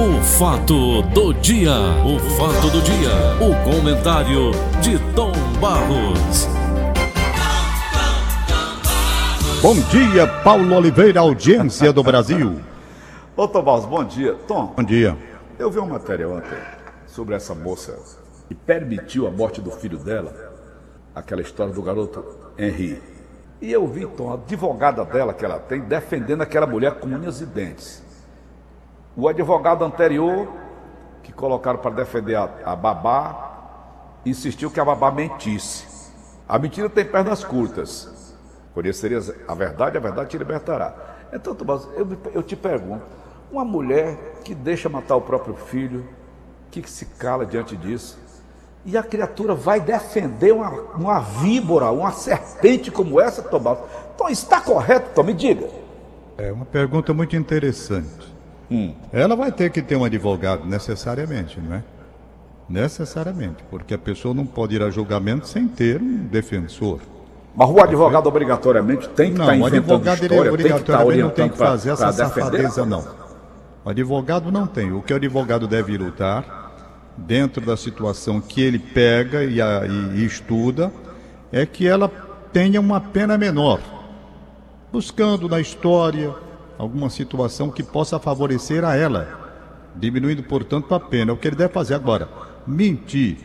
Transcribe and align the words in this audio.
O 0.00 0.22
fato 0.22 1.02
do 1.02 1.34
dia, 1.34 1.74
o 2.06 2.18
fato 2.38 2.70
do 2.70 2.80
dia, 2.80 3.10
o 3.38 3.52
comentário 3.70 4.50
de 4.80 4.98
Tom 5.14 5.30
Barros. 5.60 6.48
Bom 9.60 9.74
dia, 9.90 10.26
Paulo 10.42 10.74
Oliveira, 10.74 11.20
audiência 11.20 11.92
do 11.92 12.02
Brasil. 12.02 12.60
Ô 13.36 13.46
Tom 13.46 13.62
Barros, 13.62 13.84
bom 13.84 14.02
dia. 14.02 14.36
Tom, 14.48 14.72
Bom 14.74 14.82
dia. 14.82 15.14
eu 15.58 15.70
vi 15.70 15.78
uma 15.78 15.98
matéria 15.98 16.26
ontem 16.26 16.56
sobre 17.06 17.34
essa 17.34 17.54
moça 17.54 17.98
que 18.48 18.54
permitiu 18.54 19.26
a 19.26 19.30
morte 19.30 19.60
do 19.60 19.70
filho 19.70 19.98
dela, 19.98 20.32
aquela 21.14 21.42
história 21.42 21.74
do 21.74 21.82
garoto 21.82 22.24
Henri. 22.58 23.02
E 23.60 23.70
eu 23.70 23.86
vi, 23.86 24.06
Tom, 24.06 24.30
a 24.30 24.34
advogada 24.34 25.04
dela 25.04 25.34
que 25.34 25.44
ela 25.44 25.58
tem 25.58 25.82
defendendo 25.82 26.40
aquela 26.40 26.66
mulher 26.66 26.94
com 26.94 27.06
unhas 27.06 27.42
e 27.42 27.44
dentes. 27.44 28.08
O 29.16 29.28
advogado 29.28 29.84
anterior, 29.84 30.48
que 31.22 31.32
colocaram 31.32 31.78
para 31.78 31.90
defender 31.90 32.36
a, 32.36 32.48
a 32.64 32.76
babá, 32.76 33.50
insistiu 34.24 34.70
que 34.70 34.80
a 34.80 34.84
babá 34.84 35.10
mentisse. 35.10 36.12
A 36.48 36.58
mentira 36.58 36.88
tem 36.88 37.04
pernas 37.04 37.44
curtas. 37.44 38.34
Conheceria 38.74 39.18
a 39.48 39.54
verdade, 39.54 39.96
a 39.96 40.00
verdade 40.00 40.30
te 40.30 40.38
libertará. 40.38 40.94
Então, 41.32 41.54
Tomás, 41.54 41.86
eu, 41.96 42.06
eu 42.32 42.42
te 42.42 42.56
pergunto: 42.56 43.02
uma 43.50 43.64
mulher 43.64 44.16
que 44.44 44.54
deixa 44.54 44.88
matar 44.88 45.16
o 45.16 45.20
próprio 45.20 45.54
filho, 45.54 46.08
que 46.70 46.88
se 46.88 47.06
cala 47.06 47.44
diante 47.44 47.76
disso, 47.76 48.18
e 48.84 48.96
a 48.96 49.02
criatura 49.02 49.54
vai 49.54 49.80
defender 49.80 50.52
uma, 50.52 50.70
uma 50.94 51.20
víbora, 51.20 51.90
uma 51.90 52.12
serpente 52.12 52.90
como 52.90 53.20
essa, 53.20 53.42
Tomás? 53.42 53.78
Então, 54.14 54.28
está 54.28 54.60
correto, 54.60 55.10
Tom? 55.14 55.24
Me 55.24 55.34
diga. 55.34 55.68
É 56.38 56.52
uma 56.52 56.64
pergunta 56.64 57.12
muito 57.12 57.36
interessante. 57.36 58.29
Ela 59.12 59.34
vai 59.34 59.50
ter 59.50 59.70
que 59.70 59.82
ter 59.82 59.96
um 59.96 60.04
advogado 60.04 60.64
necessariamente, 60.64 61.58
não 61.60 61.76
é? 61.76 61.82
Necessariamente, 62.68 63.64
porque 63.68 63.94
a 63.94 63.98
pessoa 63.98 64.32
não 64.32 64.46
pode 64.46 64.76
ir 64.76 64.82
a 64.82 64.90
julgamento 64.90 65.48
sem 65.48 65.66
ter 65.66 66.00
um 66.00 66.18
defensor. 66.26 67.00
Mas 67.56 67.68
o 67.68 67.80
advogado 67.80 68.28
obrigatoriamente 68.28 69.08
tem 69.08 69.32
que 69.32 69.38
Não, 69.38 69.44
estar 69.46 69.54
o 69.54 69.68
inventando 69.68 69.76
advogado 70.08 70.18
ele 70.22 70.26
história, 70.34 70.50
tem 70.52 70.56
que 70.58 70.80
estar 70.80 71.02
obrigatoriamente 71.02 71.22
não 71.22 71.30
tem 71.30 71.48
que 71.48 71.56
pra- 71.56 71.66
fazer 71.66 71.90
essa 71.90 72.04
pra 72.04 72.12
safadeza, 72.12 72.86
não. 72.86 73.04
O 73.84 73.90
advogado 73.90 74.52
não 74.52 74.66
tem. 74.68 74.92
O 74.92 75.02
que 75.02 75.12
o 75.12 75.16
advogado 75.16 75.66
deve 75.66 75.98
lutar, 75.98 76.70
dentro 77.16 77.66
da 77.66 77.76
situação 77.76 78.40
que 78.40 78.60
ele 78.62 78.78
pega 78.78 79.42
e, 79.42 79.60
a- 79.60 79.84
e- 79.84 80.20
e 80.20 80.24
estuda, 80.24 80.92
é 81.50 81.66
que 81.66 81.88
ela 81.88 82.08
tenha 82.52 82.80
uma 82.80 83.00
pena 83.00 83.36
menor. 83.36 83.80
Buscando 84.92 85.48
na 85.48 85.60
história 85.60 86.32
alguma 86.80 87.10
situação 87.10 87.70
que 87.70 87.82
possa 87.82 88.18
favorecer 88.18 88.84
a 88.84 88.96
ela, 88.96 89.28
diminuindo, 89.94 90.42
portanto, 90.42 90.94
a 90.94 90.98
pena. 90.98 91.32
O 91.32 91.36
que 91.36 91.46
ele 91.46 91.56
deve 91.56 91.72
fazer 91.72 91.94
agora. 91.94 92.26
Mentir, 92.66 93.36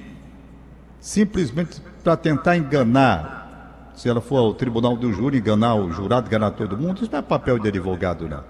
simplesmente 1.01 1.81
para 2.01 2.15
tentar 2.15 2.55
enganar, 2.55 3.91
se 3.93 4.07
ela 4.07 4.21
for 4.21 4.37
ao 4.37 4.53
tribunal 4.53 4.95
do 4.95 5.11
júri, 5.11 5.39
enganar 5.39 5.75
o 5.75 5.91
jurado, 5.91 6.27
enganar 6.27 6.51
todo 6.51 6.77
mundo, 6.77 7.01
isso 7.01 7.11
não 7.11 7.19
é 7.19 7.21
papel 7.21 7.59
de 7.59 7.67
advogado, 7.67 8.29
não. 8.29 8.43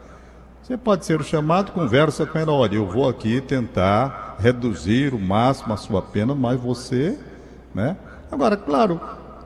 Você 0.61 0.77
pode 0.77 1.03
ser 1.03 1.23
chamado, 1.23 1.71
conversa 1.71 2.25
com 2.25 2.37
ela, 2.37 2.51
olha, 2.51 2.75
eu 2.75 2.87
vou 2.87 3.09
aqui 3.09 3.41
tentar 3.41 4.35
reduzir 4.39 5.13
o 5.13 5.19
máximo 5.19 5.73
a 5.73 5.77
sua 5.77 6.01
pena, 6.01 6.35
mas 6.35 6.59
você, 6.59 7.17
né? 7.73 7.97
Agora, 8.31 8.55
claro, 8.55 8.99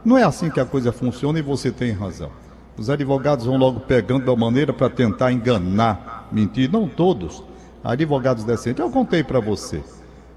não 0.03 0.17
é 0.17 0.23
assim 0.23 0.49
que 0.49 0.59
a 0.59 0.65
coisa 0.65 0.91
funciona 0.91 1.39
e 1.39 1.41
você 1.41 1.71
tem 1.71 1.91
razão. 1.91 2.31
Os 2.79 2.89
advogados 2.89 3.45
vão 3.45 3.57
logo 3.57 3.81
pegando 3.81 4.25
da 4.25 4.33
maneira 4.37 4.71
para 4.71 4.89
tentar 4.89 5.33
enganar, 5.33 6.29
mentir, 6.31 6.71
não 6.71 6.87
todos. 6.87 7.43
Advogados 7.83 8.45
decentes, 8.45 8.79
eu 8.79 8.89
contei 8.89 9.21
para 9.21 9.41
você. 9.41 9.83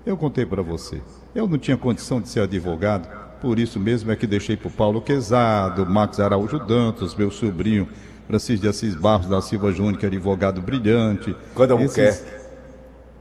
Eu 0.04 0.16
contei 0.16 0.44
para 0.44 0.60
você. 0.60 1.00
Eu 1.36 1.46
não 1.46 1.56
tinha 1.56 1.76
condição 1.76 2.20
de 2.20 2.28
ser 2.28 2.40
advogado, 2.40 3.06
por 3.40 3.60
isso 3.60 3.78
mesmo 3.78 4.10
é 4.10 4.16
que 4.16 4.26
deixei 4.26 4.56
para 4.56 4.66
o 4.66 4.70
Paulo 4.72 5.00
Quezado, 5.00 5.86
Marcos 5.86 6.18
Araújo 6.18 6.58
Dantas, 6.58 7.14
meu 7.14 7.30
sobrinho 7.30 7.86
Francisco 8.26 8.62
de 8.62 8.68
Assis 8.68 8.96
Barros 8.96 9.28
da 9.28 9.40
Silva 9.40 9.70
Júnior, 9.70 9.96
que 9.98 10.04
é 10.04 10.08
advogado 10.08 10.60
brilhante. 10.60 11.36
Quando 11.54 11.70
eu 11.70 11.80
Esses- 11.80 11.94
quer. 12.22 12.42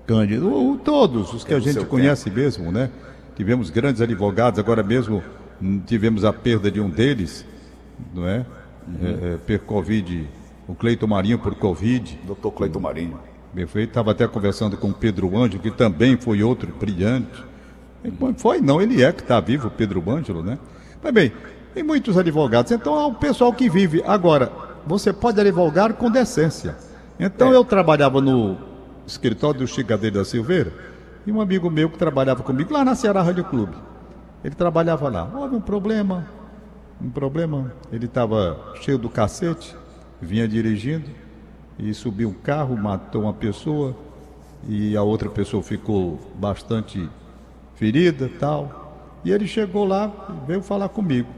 Cândido, 0.08 0.52
o- 0.52 0.78
todos 0.80 1.32
os 1.32 1.44
que 1.44 1.53
a 1.53 1.58
no 1.58 1.64
gente 1.64 1.86
conhece 1.86 2.30
mesmo, 2.32 2.72
né? 2.72 2.90
Tivemos 3.36 3.70
grandes 3.70 4.02
advogados, 4.02 4.59
agora 4.59 4.82
mesmo 4.82 5.22
hum, 5.62 5.80
tivemos 5.86 6.26
a 6.26 6.34
perda 6.34 6.72
de 6.72 6.82
um 6.82 6.90
deles, 6.90 7.46
não 8.14 8.28
é? 8.28 8.44
É, 9.02 9.34
é, 9.34 9.38
per 9.38 9.59
Covid, 9.62 10.28
o 10.68 10.74
Cleiton 10.75 11.08
Marinho 11.08 11.40
por 11.40 11.56
Covid. 11.56 12.19
Doutor 12.25 12.52
Cleiton 12.52 12.80
Marinho. 12.80 13.19
Perfeito. 13.53 13.90
Estava 13.90 14.12
até 14.12 14.28
conversando 14.28 14.78
com 14.78 14.90
o 14.90 14.94
Pedro 14.94 15.38
Ângelo, 15.38 15.62
que 15.62 15.72
também 15.72 16.18
foi 16.18 16.42
outro 16.42 16.74
brilhante. 16.80 17.44
Foi, 18.38 18.59
não, 18.59 18.81
ele 18.81 19.03
é 19.03 19.12
que 19.12 19.22
está 19.22 19.40
vivo, 19.40 19.68
o 19.68 19.72
Pedro 19.72 20.03
Ângelo, 20.09 20.41
né? 20.41 20.58
Mas 21.03 21.14
bem, 21.14 21.31
tem 21.74 21.84
muitos 21.84 22.18
advogados. 22.18 22.72
Então, 22.72 23.00
é 23.00 23.06
o 23.06 23.14
pessoal 23.14 23.53
que 23.53 23.70
vive. 23.70 24.03
Agora, 24.06 24.52
você 24.88 25.14
pode 25.14 25.40
advogar 25.40 25.94
com 25.94 26.09
decência. 26.09 26.75
Então, 27.20 27.52
É. 27.53 27.56
eu 27.56 27.64
trabalhava 27.64 28.20
no 28.20 28.58
escritório 29.06 29.59
do 29.59 29.68
Chicadeiro 29.68 30.18
da 30.18 30.25
Silveira 30.25 30.74
e 31.28 31.31
um 31.31 31.40
amigo 31.40 31.70
meu 31.70 31.90
que 31.90 31.97
trabalhava 31.97 32.41
comigo 32.41 32.74
lá 32.74 32.84
na 32.84 32.96
Ceará 32.96 33.22
Rádio 33.22 33.44
Clube. 33.44 33.75
Ele 34.44 34.56
trabalhava 34.56 35.08
lá. 35.09 35.30
Houve 35.36 35.56
um 35.56 35.62
problema, 35.62 36.25
um 37.02 37.10
problema. 37.10 37.74
Ele 37.92 38.06
estava 38.06 38.74
cheio 38.82 38.98
do 38.98 39.10
cacete, 39.10 39.76
vinha 40.22 40.48
dirigindo 40.48 41.10
e 41.80 41.94
subiu 41.94 42.30
um 42.30 42.34
carro, 42.34 42.78
matou 42.78 43.24
uma 43.24 43.34
pessoa 43.34 43.96
e 44.68 44.96
a 44.96 45.02
outra 45.02 45.30
pessoa 45.30 45.64
ficou 45.64 46.20
bastante 46.36 47.10
ferida 47.76 48.30
tal. 48.40 49.20
E 49.26 49.32
ele 49.32 49.48
chegou 49.48 49.86
lá 49.86 50.12
e 50.30 50.48
veio 50.48 50.62
falar 50.62 50.90
comigo. 50.90 51.30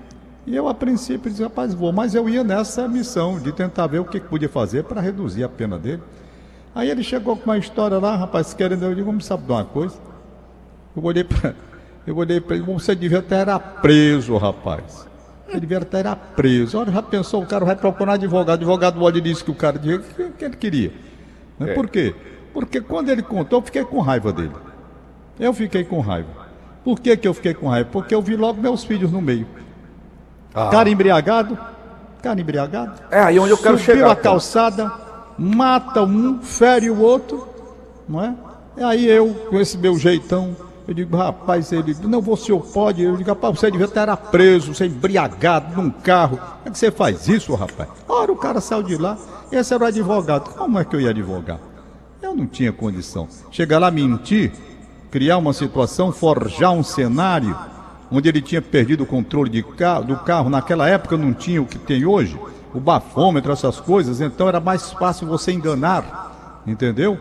E 0.46 0.56
eu, 0.56 0.68
a 0.68 0.74
princípio, 0.74 1.32
disse, 1.32 1.42
rapaz, 1.42 1.74
vou, 1.74 1.94
mas 1.94 2.14
eu 2.14 2.28
ia 2.28 2.44
nessa 2.44 2.88
missão 2.88 3.40
de 3.40 3.52
tentar 3.54 3.88
ver 3.88 4.00
o 4.00 4.06
que 4.06 4.20
podia 4.20 4.50
fazer 4.50 4.84
para 4.84 5.00
reduzir 5.00 5.44
a 5.44 5.50
pena 5.50 5.80
dele. 5.80 6.02
Aí 6.76 6.90
ele 6.90 7.04
chegou 7.04 7.38
com 7.38 7.50
uma 7.50 7.58
história 7.58 7.98
lá, 7.98 8.16
rapaz, 8.16 8.54
querendo, 8.54 8.84
eu 8.84 8.94
digo, 8.94 9.06
vamos 9.06 9.26
saber 9.26 9.46
de 9.46 9.52
uma 9.52 9.64
coisa? 9.64 9.96
Eu 10.96 11.04
olhei 11.04 11.24
para 11.24 11.56
eu 12.06 12.18
olhei 12.18 12.42
para 12.42 12.58
ele, 12.58 12.66
você 12.66 12.94
devia 12.94 13.20
estar 13.20 13.38
era 13.38 13.58
preso, 13.58 14.36
rapaz. 14.36 15.08
Ele 15.48 15.60
devia 15.60 15.80
estar 15.80 16.00
era 16.00 16.16
preso. 16.16 16.80
Olha, 16.80 16.92
já 16.92 17.02
pensou, 17.02 17.44
o 17.44 17.46
cara 17.46 17.66
vai 17.66 17.76
procurar 17.76 18.14
advogado, 18.14 18.50
o 18.50 18.54
advogado 18.54 19.02
olha 19.04 19.18
e 19.18 19.22
disse 19.22 19.44
que 19.44 19.52
o 19.52 19.56
cara 19.56 19.78
dizia 19.78 19.98
o 19.98 20.32
que, 20.32 20.46
ele 20.46 20.56
queria. 20.56 20.92
Né? 21.60 21.72
É. 21.72 21.74
Por 21.74 21.90
quê? 21.90 22.16
Porque 22.54 22.82
quando 22.82 23.10
ele 23.10 23.22
contou, 23.22 23.60
eu 23.60 23.64
fiquei 23.64 23.84
com 23.84 24.00
raiva 24.00 24.32
dele. 24.32 24.54
Eu 25.40 25.54
fiquei 25.54 25.84
com 25.84 26.00
raiva. 26.00 26.30
Por 26.84 27.00
que, 27.00 27.16
que 27.18 27.28
eu 27.28 27.34
fiquei 27.34 27.54
com 27.54 27.68
raiva? 27.68 27.90
Porque 27.92 28.14
eu 28.14 28.22
vi 28.22 28.36
logo 28.36 28.62
meus 28.62 28.84
filhos 28.84 29.12
no 29.12 29.22
meio. 29.22 29.48
Ah. 30.54 30.70
Cara 30.70 30.90
embriagado, 30.90 31.58
cara 32.22 32.40
embriagado. 32.40 33.02
É 33.10 33.20
aí 33.20 33.40
onde 33.40 33.52
eu 33.52 33.58
quero 33.58 33.78
Subiu 33.78 33.96
chegar. 33.96 34.12
a 34.12 34.16
Tom. 34.16 34.22
calçada, 34.22 34.92
mata 35.38 36.04
um, 36.04 36.42
fere 36.42 36.90
o 36.90 37.00
outro, 37.00 37.48
não 38.08 38.24
é? 38.24 38.36
E 38.78 38.84
aí 38.84 39.06
eu, 39.08 39.34
com 39.50 39.60
esse 39.60 39.78
meu 39.78 39.98
jeitão, 39.98 40.56
eu 40.88 40.94
digo, 40.94 41.16
rapaz, 41.16 41.72
ele, 41.72 41.96
não, 42.04 42.22
você 42.22 42.54
pode, 42.74 43.02
eu 43.04 43.16
digo, 43.16 43.30
rapaz, 43.30 43.58
você 43.60 43.72
devia 43.72 43.86
estar 43.86 44.16
preso, 44.18 44.74
você 44.74 44.86
embriagado 44.88 45.82
num 45.82 45.90
carro. 45.90 46.38
Como 46.38 46.60
é 46.66 46.70
que 46.70 46.78
você 46.78 46.92
faz 46.92 47.28
isso, 47.28 47.54
rapaz? 47.56 47.90
Ora, 48.08 48.32
o 48.32 48.36
cara 48.36 48.60
saiu 48.60 48.84
de 48.84 48.98
lá, 48.98 49.18
esse 49.52 49.74
era 49.74 49.84
o 49.84 49.88
advogado. 49.88 50.50
Como 50.56 50.78
é 50.80 50.84
que 50.86 50.96
eu 50.96 51.02
ia 51.02 51.12
advogar? 51.12 51.60
Eu 52.22 52.36
não 52.36 52.46
tinha 52.46 52.72
condição. 52.74 53.28
Chegar 53.52 53.80
lá, 53.80 53.90
mentir, 53.92 54.52
criar 55.12 55.38
uma 55.38 55.54
situação, 55.54 56.12
forjar 56.12 56.72
um 56.72 56.84
cenário 56.84 57.56
onde 58.12 58.28
ele 58.30 58.42
tinha 58.42 58.62
perdido 58.62 59.04
o 59.04 59.08
controle 59.08 59.50
de 59.50 59.64
ca- 59.64 60.02
do 60.02 60.16
carro. 60.18 60.50
Naquela 60.50 60.88
época 60.90 61.16
não 61.18 61.34
tinha 61.34 61.62
o 61.62 61.66
que 61.66 61.78
tem 61.80 62.06
hoje, 62.06 62.38
o 62.74 62.80
bafômetro, 62.80 63.52
essas 63.52 63.80
coisas, 63.80 64.20
então 64.22 64.48
era 64.48 64.60
mais 64.60 64.92
fácil 64.92 65.28
você 65.28 65.52
enganar, 65.52 66.62
entendeu? 66.68 67.18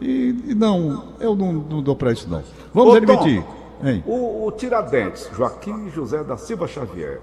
E, 0.00 0.34
e 0.48 0.54
não, 0.54 1.04
eu 1.20 1.34
não, 1.36 1.52
não 1.52 1.82
dou 1.82 1.94
para 1.96 2.12
isso 2.12 2.28
não. 2.28 2.42
Vamos 2.74 2.94
Ô, 2.94 2.96
admitir. 2.96 3.42
Tom? 3.42 4.02
O, 4.06 4.46
o 4.46 4.52
Tiradentes, 4.52 5.30
Joaquim 5.34 5.90
José 5.90 6.24
da 6.24 6.36
Silva 6.36 6.66
Xavier, 6.66 7.20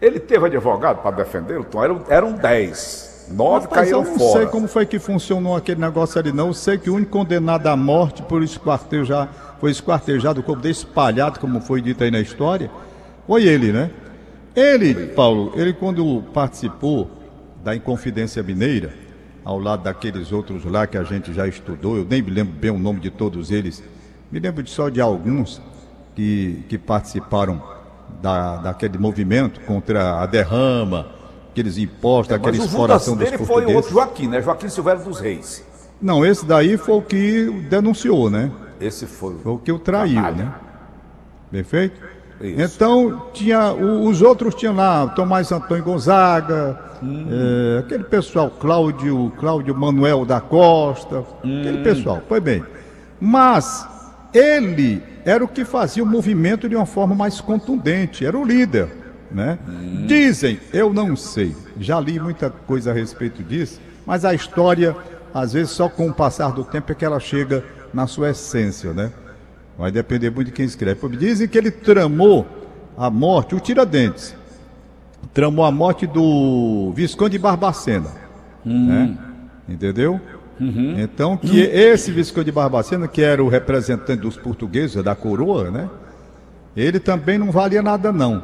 ele 0.00 0.18
teve 0.18 0.46
advogado 0.46 1.02
para 1.02 1.16
defendê-lo? 1.16 1.64
Tom? 1.64 1.84
Eram, 1.84 2.00
eram 2.08 2.32
10. 2.32 3.12
Nove 3.30 3.66
Rapaz, 3.66 3.82
caíram 3.82 4.02
eu 4.02 4.10
não 4.10 4.18
fora. 4.18 4.32
sei 4.32 4.46
como 4.46 4.66
foi 4.66 4.84
que 4.84 4.98
funcionou 4.98 5.54
aquele 5.54 5.80
negócio 5.80 6.18
ali, 6.18 6.32
não. 6.32 6.48
Eu 6.48 6.54
sei 6.54 6.76
que 6.78 6.90
o 6.90 6.94
único 6.94 7.12
condenado 7.12 7.66
à 7.66 7.76
morte 7.76 8.22
por 8.22 8.42
esquartejar, 8.42 9.28
foi 9.60 9.70
esquartejado, 9.70 10.40
o 10.40 10.42
corpo 10.42 10.60
dele 10.60 10.72
espalhado, 10.72 11.38
como 11.38 11.60
foi 11.60 11.80
dito 11.80 12.02
aí 12.02 12.10
na 12.10 12.20
história, 12.20 12.70
foi 13.26 13.44
ele, 13.44 13.72
né? 13.72 13.90
Ele, 14.56 15.06
Paulo, 15.08 15.52
ele 15.54 15.72
quando 15.72 16.22
participou 16.34 17.08
da 17.62 17.74
Inconfidência 17.74 18.42
Mineira, 18.42 18.92
ao 19.44 19.58
lado 19.58 19.84
daqueles 19.84 20.32
outros 20.32 20.64
lá 20.64 20.86
que 20.86 20.98
a 20.98 21.04
gente 21.04 21.32
já 21.32 21.46
estudou, 21.46 21.96
eu 21.96 22.04
nem 22.04 22.20
me 22.20 22.30
lembro 22.30 22.54
bem 22.54 22.70
o 22.70 22.78
nome 22.78 23.00
de 23.00 23.10
todos 23.10 23.50
eles, 23.50 23.82
me 24.32 24.40
lembro 24.40 24.66
só 24.66 24.88
de 24.88 25.00
alguns 25.00 25.60
que, 26.16 26.64
que 26.68 26.78
participaram 26.78 27.62
da, 28.20 28.56
daquele 28.56 28.98
movimento 28.98 29.60
contra 29.60 30.20
a 30.20 30.26
derrama, 30.26 31.06
aqueles 31.50 31.76
impostos, 31.78 32.34
aquela 32.34 32.52
Mas 32.52 32.60
o 32.62 32.64
exploração 32.66 33.14
dos 33.16 33.24
dele 33.30 33.38
foi 33.38 33.46
o 33.46 33.50
outro 33.50 33.72
portugueses. 33.72 33.92
Joaquim, 33.92 34.28
né? 34.28 34.42
Joaquim 34.42 34.68
Silvério 34.68 35.04
dos 35.04 35.20
Reis. 35.20 35.64
Não, 36.00 36.24
esse 36.26 36.44
daí 36.44 36.76
foi 36.76 36.96
o 36.96 37.02
que 37.02 37.66
denunciou, 37.70 38.28
né? 38.30 38.50
Esse 38.80 39.06
foi. 39.06 39.36
Foi 39.38 39.52
o 39.52 39.58
que 39.58 39.70
o 39.70 39.78
traiu, 39.78 40.20
né? 40.34 40.52
Perfeito? 41.50 42.00
Isso. 42.40 42.74
Então, 42.74 43.26
tinha, 43.32 43.72
o- 43.72 44.08
os 44.08 44.20
outros 44.20 44.54
tinham 44.54 44.74
lá, 44.74 45.06
Tomás 45.08 45.52
Antônio 45.52 45.84
Gonzaga, 45.84 46.76
eh, 47.02 47.78
aquele 47.78 48.02
pessoal, 48.02 48.50
Cláudio, 48.50 49.32
Cláudio 49.38 49.72
Manuel 49.76 50.24
da 50.24 50.40
Costa, 50.40 51.22
aquele 51.38 51.84
pessoal, 51.84 52.20
foi 52.28 52.40
bem. 52.40 52.64
Mas 53.20 53.86
ele 54.32 55.02
era 55.24 55.44
o 55.44 55.48
que 55.48 55.64
fazia 55.64 56.02
o 56.02 56.06
movimento 56.06 56.68
de 56.68 56.74
uma 56.74 56.86
forma 56.86 57.14
mais 57.14 57.40
contundente, 57.40 58.24
era 58.24 58.38
o 58.38 58.44
líder, 58.44 58.88
né? 59.30 59.58
Dizem, 60.06 60.58
eu 60.72 60.92
não 60.92 61.14
sei, 61.16 61.54
já 61.78 62.00
li 62.00 62.18
muita 62.18 62.50
coisa 62.50 62.90
a 62.90 62.94
respeito 62.94 63.42
disso, 63.42 63.80
mas 64.06 64.24
a 64.24 64.34
história, 64.34 64.96
às 65.32 65.52
vezes, 65.52 65.70
só 65.70 65.88
com 65.88 66.08
o 66.08 66.14
passar 66.14 66.52
do 66.52 66.64
tempo 66.64 66.90
é 66.92 66.94
que 66.94 67.04
ela 67.04 67.20
chega 67.20 67.64
na 67.92 68.06
sua 68.06 68.30
essência, 68.30 68.92
né? 68.92 69.12
Vai 69.78 69.90
depender 69.90 70.30
muito 70.30 70.48
de 70.48 70.52
quem 70.52 70.64
escreve. 70.64 71.08
Dizem 71.16 71.48
que 71.48 71.56
ele 71.56 71.70
tramou 71.70 72.46
a 72.96 73.10
morte, 73.10 73.54
o 73.54 73.60
Tiradentes, 73.60 74.34
tramou 75.32 75.64
a 75.64 75.70
morte 75.70 76.06
do 76.06 76.92
Visconde 76.94 77.32
de 77.32 77.38
Barbacena. 77.38 78.10
Né? 78.64 79.16
Entendeu? 79.68 80.20
Então, 80.98 81.36
que 81.36 81.60
esse 81.60 82.12
Visconde 82.12 82.46
de 82.46 82.52
Barbacena, 82.52 83.08
que 83.08 83.22
era 83.22 83.42
o 83.42 83.48
representante 83.48 84.20
dos 84.20 84.36
portugueses, 84.36 85.02
da 85.02 85.14
coroa, 85.14 85.70
né? 85.70 85.88
Ele 86.76 87.00
também 87.00 87.36
não 87.38 87.50
valia 87.50 87.82
nada, 87.82 88.12
não. 88.12 88.42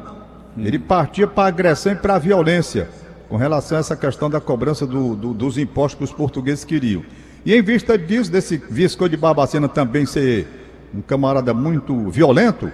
Ele 0.57 0.77
partia 0.77 1.25
para 1.27 1.43
a 1.43 1.47
agressão 1.47 1.93
e 1.93 1.95
para 1.95 2.15
a 2.15 2.19
violência, 2.19 2.89
com 3.29 3.37
relação 3.37 3.77
a 3.77 3.79
essa 3.79 3.95
questão 3.95 4.29
da 4.29 4.41
cobrança 4.41 4.85
do- 4.85 5.15
do- 5.15 5.33
dos 5.33 5.57
impostos 5.57 5.97
que 5.97 6.03
os 6.03 6.11
portugueses 6.11 6.65
queriam. 6.65 7.03
E 7.45 7.55
em 7.55 7.61
vista 7.61 7.97
disso, 7.97 8.29
desse 8.31 8.57
Visconde 8.69 9.11
de 9.11 9.17
Barbacena 9.17 9.69
também 9.69 10.05
ser 10.05 10.47
um 10.93 11.01
camarada 11.01 11.53
muito 11.53 12.09
violento, 12.09 12.69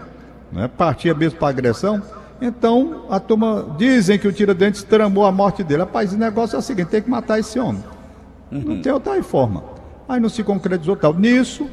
né? 0.52 0.68
partia 0.76 1.14
mesmo 1.14 1.38
para 1.38 1.50
agressão, 1.50 2.02
então 2.42 3.06
a 3.10 3.20
turma 3.20 3.76
dizem 3.78 4.18
que 4.18 4.28
o 4.28 4.32
Tiradentes 4.34 4.82
tramou 4.82 5.26
a 5.26 5.32
morte 5.32 5.64
dele. 5.64 5.82
Rapaz, 5.82 6.14
o 6.14 6.18
negócio 6.18 6.56
é 6.56 6.60
o 6.60 6.62
seguinte: 6.62 6.88
tem 6.88 7.02
que 7.02 7.10
matar 7.10 7.40
esse 7.40 7.60
homem. 7.60 7.84
Não 8.52 8.82
tem 8.82 8.92
outra 8.92 9.22
forma. 9.24 9.64
Aí 10.08 10.20
não 10.20 10.30
se 10.30 10.44
concretizou 10.44 10.96
tal. 10.96 11.14
Nisso, 11.14 11.68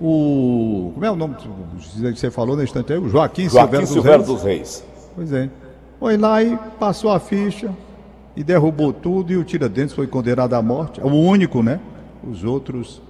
o. 0.00 0.92
Como 0.94 1.04
é 1.04 1.10
o 1.10 1.16
nome 1.16 1.34
que 1.34 2.14
você 2.14 2.30
falou 2.30 2.56
no 2.56 2.62
instante 2.62 2.92
aí? 2.92 2.98
O 2.98 3.08
Joaquim, 3.08 3.48
Joaquim 3.48 3.86
Silvério 3.86 4.24
dos 4.24 4.42
Reis. 4.42 4.42
dos 4.42 4.42
Reis. 4.42 4.84
Pois 5.14 5.32
é. 5.32 5.50
Foi 5.98 6.16
lá 6.16 6.42
e 6.42 6.56
passou 6.78 7.10
a 7.10 7.20
ficha 7.20 7.70
e 8.36 8.42
derrubou 8.42 8.92
tudo 8.92 9.32
e 9.32 9.36
o 9.36 9.44
Tiradentes 9.44 9.94
foi 9.94 10.06
condenado 10.06 10.54
à 10.54 10.62
morte. 10.62 11.00
É 11.00 11.04
o 11.04 11.12
único, 11.12 11.62
né? 11.62 11.80
Os 12.28 12.44
outros, 12.44 13.02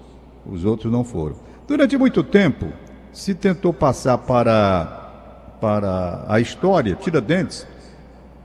os 0.47 0.64
outros 0.64 0.93
não 0.93 1.05
foram. 1.05 1.37
Durante 1.67 1.97
muito 1.97 2.23
tempo 2.23 2.67
se 3.12 3.35
tentou 3.35 3.73
passar 3.73 4.19
para 4.19 4.99
para 5.61 6.25
a 6.26 6.41
história 6.41 6.97
Tiradentes 6.97 7.64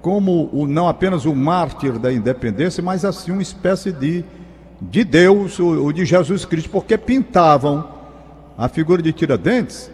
como 0.02 0.50
o, 0.54 0.68
não 0.68 0.88
apenas 0.88 1.26
o 1.26 1.36
mártir 1.36 1.98
da 2.00 2.14
independência, 2.14 2.82
mas 2.84 3.04
assim 3.04 3.32
uma 3.32 3.42
espécie 3.42 3.92
de, 3.92 4.24
de 4.82 5.04
Deus 5.04 5.60
ou, 5.60 5.92
de 5.92 6.06
Jesus 6.06 6.46
Cristo, 6.46 6.70
porque 6.70 6.98
pintavam 6.98 7.88
a 8.58 8.68
figura 8.68 9.02
de 9.02 9.12
Tiradentes 9.14 9.92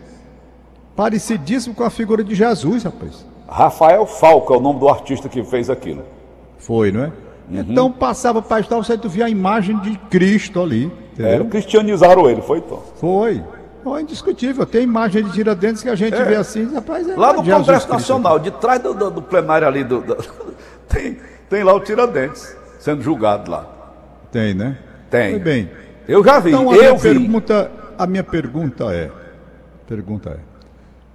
parecidíssimo 0.96 1.74
com 1.76 1.84
a 1.84 1.90
figura 1.90 2.24
de 2.24 2.36
Jesus, 2.36 2.84
rapaz. 2.84 3.26
Rafael 3.48 4.06
Falco 4.06 4.54
é 4.54 4.58
o 4.58 4.60
nome 4.60 4.80
do 4.80 4.90
artista 4.90 5.28
que 5.30 5.44
fez 5.44 5.70
aquilo. 5.70 6.04
Foi, 6.58 6.92
não 6.92 7.06
é? 7.06 7.12
Então 7.52 7.92
passava 7.92 8.42
para 8.42 8.62
história, 8.62 8.84
você 8.84 8.98
via 9.10 9.26
a 9.26 9.30
imagem 9.30 9.78
de 9.80 9.98
Cristo 10.10 10.62
ali. 10.62 10.92
É, 11.20 11.36
Entendeu? 11.36 11.46
cristianizaram 11.46 12.30
ele, 12.30 12.42
foi 12.42 12.60
então. 12.60 12.82
Foi. 12.96 13.44
Foi 13.84 14.02
indiscutível. 14.02 14.66
Tem 14.66 14.84
imagem 14.84 15.24
de 15.26 15.32
Tiradentes 15.34 15.84
que 15.84 15.90
a 15.90 15.96
gente 15.96 16.16
vê 16.24 16.36
assim, 16.36 16.74
rapaz. 16.74 17.08
É 17.08 17.16
Lá 17.16 17.34
no 17.34 17.44
Jesus 17.44 17.60
Congresso 17.66 17.88
Cristo. 17.88 17.94
Nacional, 17.94 18.40
de 18.40 18.50
trás 18.52 18.82
do, 18.82 18.94
do- 18.94 19.12
do 19.12 19.22
plenário 19.22 19.68
ali, 19.68 19.84
do, 19.84 20.00
do- 20.02 20.16
tem, 20.88 21.18
tem 21.50 21.64
lá 21.64 21.74
o 21.74 21.82
Tiradentes 21.82 22.56
sendo 22.80 23.02
julgado 23.02 23.52
lá. 23.52 23.68
Tem, 24.34 24.54
né? 24.56 24.76
Tem. 25.12 25.32
Foi 25.32 25.40
bem. 25.40 25.70
Eu 26.08 26.24
já 26.24 26.40
vi, 26.40 26.50
Então 26.50 26.70
a 26.72 26.76
eu 26.76 26.82
minha 26.82 26.96
vi. 26.96 27.02
pergunta, 27.02 27.72
a 27.98 28.08
minha 28.08 28.24
pergunta 28.24 28.86
é, 28.92 29.12
pergunta 29.88 30.32
é, 30.32 30.38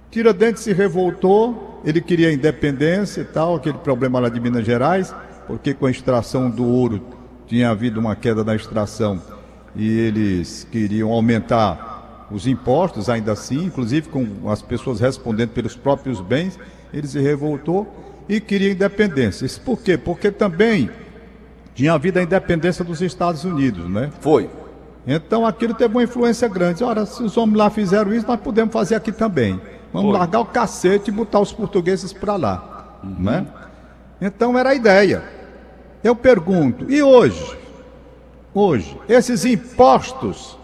Tiradentes 0.09 0.63
se 0.63 0.73
revoltou, 0.73 1.81
ele 1.85 2.01
queria 2.01 2.31
independência 2.31 3.21
e 3.21 3.25
tal, 3.25 3.55
aquele 3.55 3.77
problema 3.77 4.19
lá 4.19 4.29
de 4.29 4.39
Minas 4.39 4.65
Gerais, 4.65 5.13
porque 5.45 5.73
com 5.73 5.85
a 5.85 5.91
extração 5.91 6.49
do 6.49 6.65
ouro 6.65 7.01
tinha 7.45 7.69
havido 7.69 7.99
uma 7.99 8.15
queda 8.15 8.43
na 8.43 8.55
extração 8.55 9.21
e 9.75 9.99
eles 9.99 10.65
queriam 10.71 11.11
aumentar 11.11 12.27
os 12.31 12.47
impostos 12.47 13.09
ainda 13.09 13.33
assim, 13.33 13.65
inclusive 13.65 14.07
com 14.07 14.49
as 14.49 14.61
pessoas 14.61 14.99
respondendo 14.99 15.49
pelos 15.49 15.75
próprios 15.75 16.21
bens, 16.21 16.57
ele 16.93 17.07
se 17.07 17.19
revoltou 17.19 17.85
e 18.29 18.39
queria 18.39 18.71
independência. 18.71 19.45
Isso 19.45 19.59
por 19.61 19.79
quê? 19.81 19.97
Porque 19.97 20.31
também 20.31 20.89
tinha 21.79 21.93
havido 21.93 22.19
a 22.19 22.21
independência 22.21 22.83
dos 22.83 23.01
Estados 23.01 23.45
Unidos, 23.45 23.89
né? 23.89 24.11
Foi. 24.19 24.49
Então 25.07 25.45
aquilo 25.45 25.73
teve 25.73 25.95
uma 25.95 26.03
influência 26.03 26.45
grande. 26.45 26.83
Ora, 26.83 27.05
se 27.05 27.23
os 27.23 27.37
homens 27.37 27.57
lá 27.57 27.69
fizeram 27.69 28.13
isso, 28.13 28.27
nós 28.27 28.37
podemos 28.41 28.73
fazer 28.73 28.95
aqui 28.95 29.13
também. 29.13 29.61
Vamos 29.93 30.11
Foi. 30.11 30.19
largar 30.19 30.41
o 30.41 30.45
cacete 30.45 31.09
e 31.09 31.13
botar 31.13 31.39
os 31.39 31.53
portugueses 31.53 32.11
para 32.11 32.35
lá, 32.35 32.99
né? 33.01 33.47
Então 34.19 34.59
era 34.59 34.71
a 34.71 34.75
ideia. 34.75 35.23
Eu 36.03 36.17
pergunto, 36.17 36.91
e 36.91 37.01
hoje? 37.01 37.57
Hoje, 38.53 38.99
esses 39.07 39.45
impostos 39.45 40.57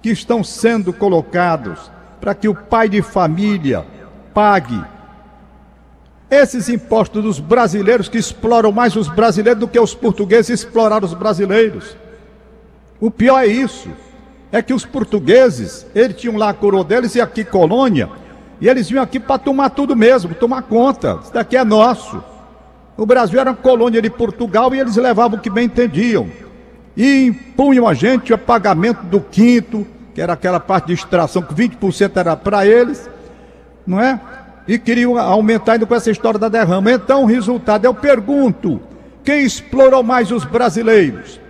que 0.00 0.10
estão 0.10 0.44
sendo 0.44 0.92
colocados 0.92 1.90
para 2.20 2.32
que 2.32 2.48
o 2.48 2.54
pai 2.54 2.88
de 2.88 3.02
família 3.02 3.84
pague 4.32 4.80
esses 6.30 6.68
impostos 6.68 7.22
dos 7.22 7.40
brasileiros 7.40 8.08
que 8.08 8.18
exploram 8.18 8.70
mais 8.70 8.94
os 8.94 9.08
brasileiros 9.08 9.60
do 9.60 9.68
que 9.68 9.78
os 9.78 9.94
portugueses 9.94 10.60
exploraram 10.60 11.06
os 11.06 11.14
brasileiros. 11.14 11.96
O 13.00 13.10
pior 13.10 13.42
é 13.42 13.46
isso. 13.46 13.88
É 14.52 14.60
que 14.62 14.74
os 14.74 14.84
portugueses, 14.84 15.86
eles 15.94 16.16
tinham 16.16 16.36
lá 16.36 16.50
a 16.50 16.54
coroa 16.54 16.84
deles 16.84 17.14
e 17.14 17.20
aqui 17.20 17.44
colônia, 17.44 18.08
e 18.60 18.68
eles 18.68 18.88
vinham 18.88 19.02
aqui 19.02 19.18
para 19.18 19.38
tomar 19.38 19.70
tudo 19.70 19.96
mesmo, 19.96 20.34
tomar 20.34 20.62
conta. 20.62 21.18
Isso 21.22 21.32
daqui 21.32 21.56
é 21.56 21.64
nosso. 21.64 22.22
O 22.96 23.06
Brasil 23.06 23.40
era 23.40 23.54
colônia 23.54 24.02
de 24.02 24.10
Portugal 24.10 24.74
e 24.74 24.80
eles 24.80 24.96
levavam 24.96 25.38
o 25.38 25.40
que 25.40 25.48
bem 25.48 25.64
entendiam. 25.64 26.28
E 26.96 27.26
impunham 27.26 27.88
a 27.88 27.94
gente 27.94 28.32
o 28.32 28.38
pagamento 28.38 29.02
do 29.04 29.20
quinto, 29.20 29.86
que 30.14 30.20
era 30.20 30.34
aquela 30.34 30.60
parte 30.60 30.88
de 30.88 30.94
extração 30.94 31.40
que 31.40 31.54
20% 31.54 32.16
era 32.16 32.36
para 32.36 32.66
eles, 32.66 33.08
não 33.86 34.00
é? 34.00 34.20
E 34.66 34.78
queriam 34.78 35.16
aumentar 35.18 35.72
ainda 35.72 35.86
com 35.86 35.94
essa 35.94 36.10
história 36.10 36.38
da 36.38 36.48
derrama. 36.48 36.92
Então, 36.92 37.24
o 37.24 37.26
resultado, 37.26 37.84
eu 37.84 37.94
pergunto: 37.94 38.80
quem 39.24 39.44
explorou 39.44 40.02
mais 40.02 40.30
os 40.30 40.44
brasileiros? 40.44 41.40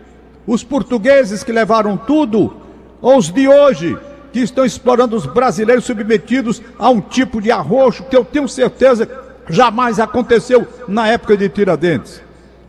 Os 0.46 0.64
portugueses 0.64 1.44
que 1.44 1.52
levaram 1.52 1.96
tudo 1.96 2.56
ou 3.00 3.16
os 3.16 3.30
de 3.30 3.46
hoje 3.46 3.96
que 4.32 4.40
estão 4.40 4.64
explorando 4.64 5.16
os 5.16 5.26
brasileiros 5.26 5.84
submetidos 5.84 6.62
a 6.78 6.88
um 6.88 7.00
tipo 7.00 7.40
de 7.40 7.50
arroxo 7.50 8.04
que 8.04 8.16
eu 8.16 8.24
tenho 8.24 8.48
certeza 8.48 9.08
jamais 9.48 9.98
aconteceu 9.98 10.66
na 10.86 11.08
época 11.08 11.36
de 11.36 11.48
Tiradentes? 11.48 12.22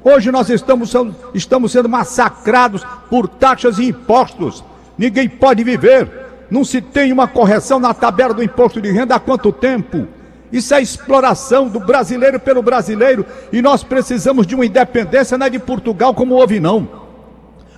Hoje 0.04 0.32
nós 0.32 0.50
estamos, 0.50 0.94
estamos 1.34 1.72
sendo 1.72 1.88
massacrados 1.88 2.84
por 3.10 3.28
taxas 3.28 3.78
e 3.78 3.86
impostos. 3.90 4.64
Ninguém 4.98 5.30
pode 5.30 5.64
viver. 5.64 6.10
Não 6.50 6.66
se 6.66 6.82
tem 6.82 7.14
uma 7.14 7.28
correção 7.28 7.80
na 7.80 7.94
tabela 7.94 8.34
do 8.34 8.44
imposto 8.44 8.82
de 8.82 8.92
renda 8.92 9.16
há 9.16 9.20
quanto 9.20 9.52
tempo? 9.52 10.08
Isso 10.52 10.74
é 10.74 10.82
exploração 10.82 11.68
do 11.68 11.80
brasileiro 11.80 12.40
pelo 12.40 12.62
brasileiro 12.62 13.26
e 13.52 13.62
nós 13.62 13.84
precisamos 13.84 14.46
de 14.46 14.54
uma 14.54 14.66
independência, 14.66 15.38
não 15.38 15.46
é 15.46 15.50
de 15.50 15.60
Portugal 15.60 16.14
como 16.14 16.36
houve, 16.36 16.60
não. 16.60 16.88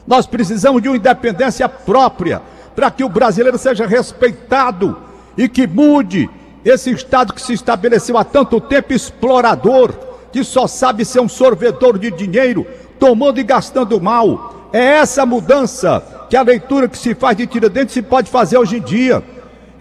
Nós 0.07 0.25
precisamos 0.25 0.81
de 0.81 0.89
uma 0.89 0.97
independência 0.97 1.69
própria 1.69 2.41
para 2.75 2.89
que 2.89 3.03
o 3.03 3.09
brasileiro 3.09 3.57
seja 3.57 3.85
respeitado 3.85 4.97
e 5.37 5.47
que 5.47 5.67
mude 5.67 6.29
esse 6.65 6.91
Estado 6.91 7.33
que 7.33 7.41
se 7.41 7.53
estabeleceu 7.53 8.17
há 8.17 8.23
tanto 8.23 8.59
tempo 8.59 8.93
explorador, 8.93 9.93
que 10.31 10.43
só 10.43 10.65
sabe 10.65 11.05
ser 11.05 11.19
um 11.19 11.29
sorvedor 11.29 11.99
de 11.99 12.09
dinheiro, 12.09 12.65
tomando 12.97 13.39
e 13.39 13.43
gastando 13.43 13.99
mal. 14.01 14.69
É 14.71 14.83
essa 14.97 15.25
mudança 15.25 16.03
que 16.29 16.35
a 16.35 16.41
leitura 16.41 16.87
que 16.87 16.97
se 16.97 17.13
faz 17.13 17.37
de 17.37 17.45
Tiradentes 17.45 17.93
se 17.93 18.01
pode 18.01 18.31
fazer 18.31 18.57
hoje 18.57 18.77
em 18.77 18.81
dia. 18.81 19.23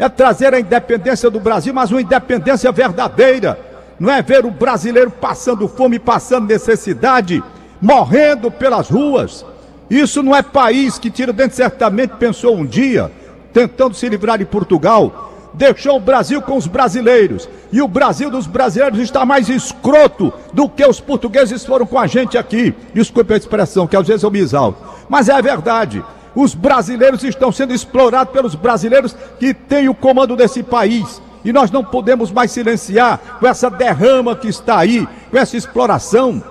É 0.02 0.08
trazer 0.08 0.52
a 0.52 0.58
independência 0.58 1.30
do 1.30 1.38
Brasil, 1.38 1.72
mas 1.72 1.92
uma 1.92 2.00
independência 2.00 2.72
verdadeira. 2.72 3.56
Não 4.00 4.12
é 4.12 4.20
ver 4.20 4.44
o 4.44 4.50
brasileiro 4.50 5.12
passando 5.12 5.68
fome, 5.68 5.96
passando 5.96 6.48
necessidade, 6.48 7.40
morrendo 7.80 8.50
pelas 8.50 8.90
ruas. 8.90 9.46
Isso 9.88 10.20
não 10.20 10.34
é 10.34 10.42
país 10.42 10.98
que 10.98 11.08
Tiradentes 11.08 11.54
certamente 11.54 12.14
pensou 12.18 12.56
um 12.56 12.66
dia, 12.66 13.12
tentando 13.52 13.94
se 13.94 14.08
livrar 14.08 14.38
de 14.38 14.44
Portugal. 14.44 15.30
Deixou 15.54 15.98
o 15.98 16.00
Brasil 16.00 16.42
com 16.42 16.56
os 16.56 16.66
brasileiros. 16.66 17.48
E 17.70 17.80
o 17.80 17.86
Brasil 17.86 18.28
dos 18.28 18.48
brasileiros 18.48 18.98
está 18.98 19.24
mais 19.24 19.48
escroto 19.48 20.32
do 20.52 20.68
que 20.68 20.84
os 20.84 20.98
portugueses 20.98 21.64
foram 21.64 21.86
com 21.86 21.96
a 21.96 22.08
gente 22.08 22.36
aqui. 22.36 22.74
Desculpe 22.92 23.34
a 23.34 23.36
expressão, 23.36 23.86
que 23.86 23.96
às 23.96 24.08
vezes 24.08 24.24
eu 24.24 24.32
me 24.32 24.40
exalto. 24.40 24.82
Mas 25.08 25.28
é 25.28 25.32
a 25.34 25.40
verdade. 25.40 26.02
Os 26.34 26.54
brasileiros 26.54 27.22
estão 27.24 27.52
sendo 27.52 27.74
explorados 27.74 28.32
pelos 28.32 28.54
brasileiros 28.54 29.14
que 29.38 29.52
têm 29.52 29.88
o 29.88 29.94
comando 29.94 30.36
desse 30.36 30.62
país. 30.62 31.20
E 31.44 31.52
nós 31.52 31.70
não 31.70 31.84
podemos 31.84 32.30
mais 32.30 32.52
silenciar 32.52 33.18
com 33.40 33.46
essa 33.46 33.68
derrama 33.68 34.36
que 34.36 34.48
está 34.48 34.78
aí, 34.78 35.06
com 35.30 35.36
essa 35.36 35.56
exploração 35.56 36.42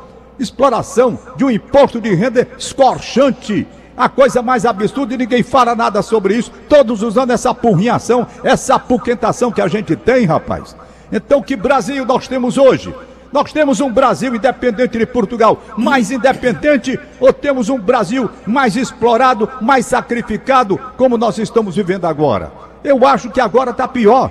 exploração 0.42 1.20
de 1.36 1.46
um 1.46 1.52
imposto 1.52 2.02
de 2.02 2.14
renda 2.14 2.48
escorchante. 2.58 3.68
A 3.96 4.10
coisa 4.10 4.42
mais 4.42 4.66
absurda 4.66 5.14
e 5.14 5.18
ninguém 5.18 5.44
fala 5.44 5.76
nada 5.76 6.02
sobre 6.02 6.36
isso. 6.36 6.52
Todos 6.68 7.04
usando 7.04 7.32
essa 7.32 7.52
apurrinhação, 7.52 8.26
essa 8.44 8.76
apuquentação 8.76 9.52
que 9.52 9.62
a 9.62 9.68
gente 9.68 9.96
tem, 9.96 10.26
rapaz. 10.26 10.76
Então, 11.12 11.42
que 11.42 11.56
Brasil 11.56 12.06
nós 12.06 12.28
temos 12.28 12.58
hoje? 12.58 12.94
Nós 13.32 13.54
temos 13.54 13.80
um 13.80 13.90
Brasil 13.90 14.36
independente 14.36 14.98
de 14.98 15.06
Portugal, 15.06 15.62
mais 15.78 16.12
independente, 16.12 17.00
ou 17.20 17.32
temos 17.32 17.70
um 17.70 17.80
Brasil 17.80 18.30
mais 18.46 18.76
explorado, 18.76 19.50
mais 19.62 19.86
sacrificado, 19.86 20.78
como 20.98 21.18
nós 21.18 21.38
estamos 21.38 21.76
vivendo 21.76 22.06
agora? 22.06 22.52
Eu 22.84 23.06
acho 23.06 23.30
que 23.30 23.40
agora 23.40 23.72
está 23.72 23.88
pior. 23.88 24.30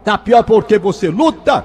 Está 0.00 0.18
pior 0.18 0.42
porque 0.42 0.78
você 0.78 1.08
luta 1.08 1.64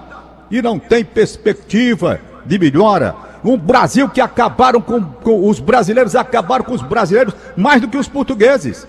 e 0.52 0.62
não 0.62 0.78
tem 0.78 1.04
perspectiva 1.04 2.20
de 2.46 2.60
melhora. 2.60 3.16
Um 3.44 3.58
Brasil 3.58 4.08
que 4.08 4.22
acabaram 4.22 4.80
com, 4.80 5.02
com 5.02 5.48
os 5.50 5.60
brasileiros, 5.60 6.16
acabaram 6.16 6.64
com 6.64 6.74
os 6.74 6.82
brasileiros 6.82 7.34
mais 7.58 7.82
do 7.82 7.88
que 7.88 7.98
os 7.98 8.08
portugueses. 8.08 8.86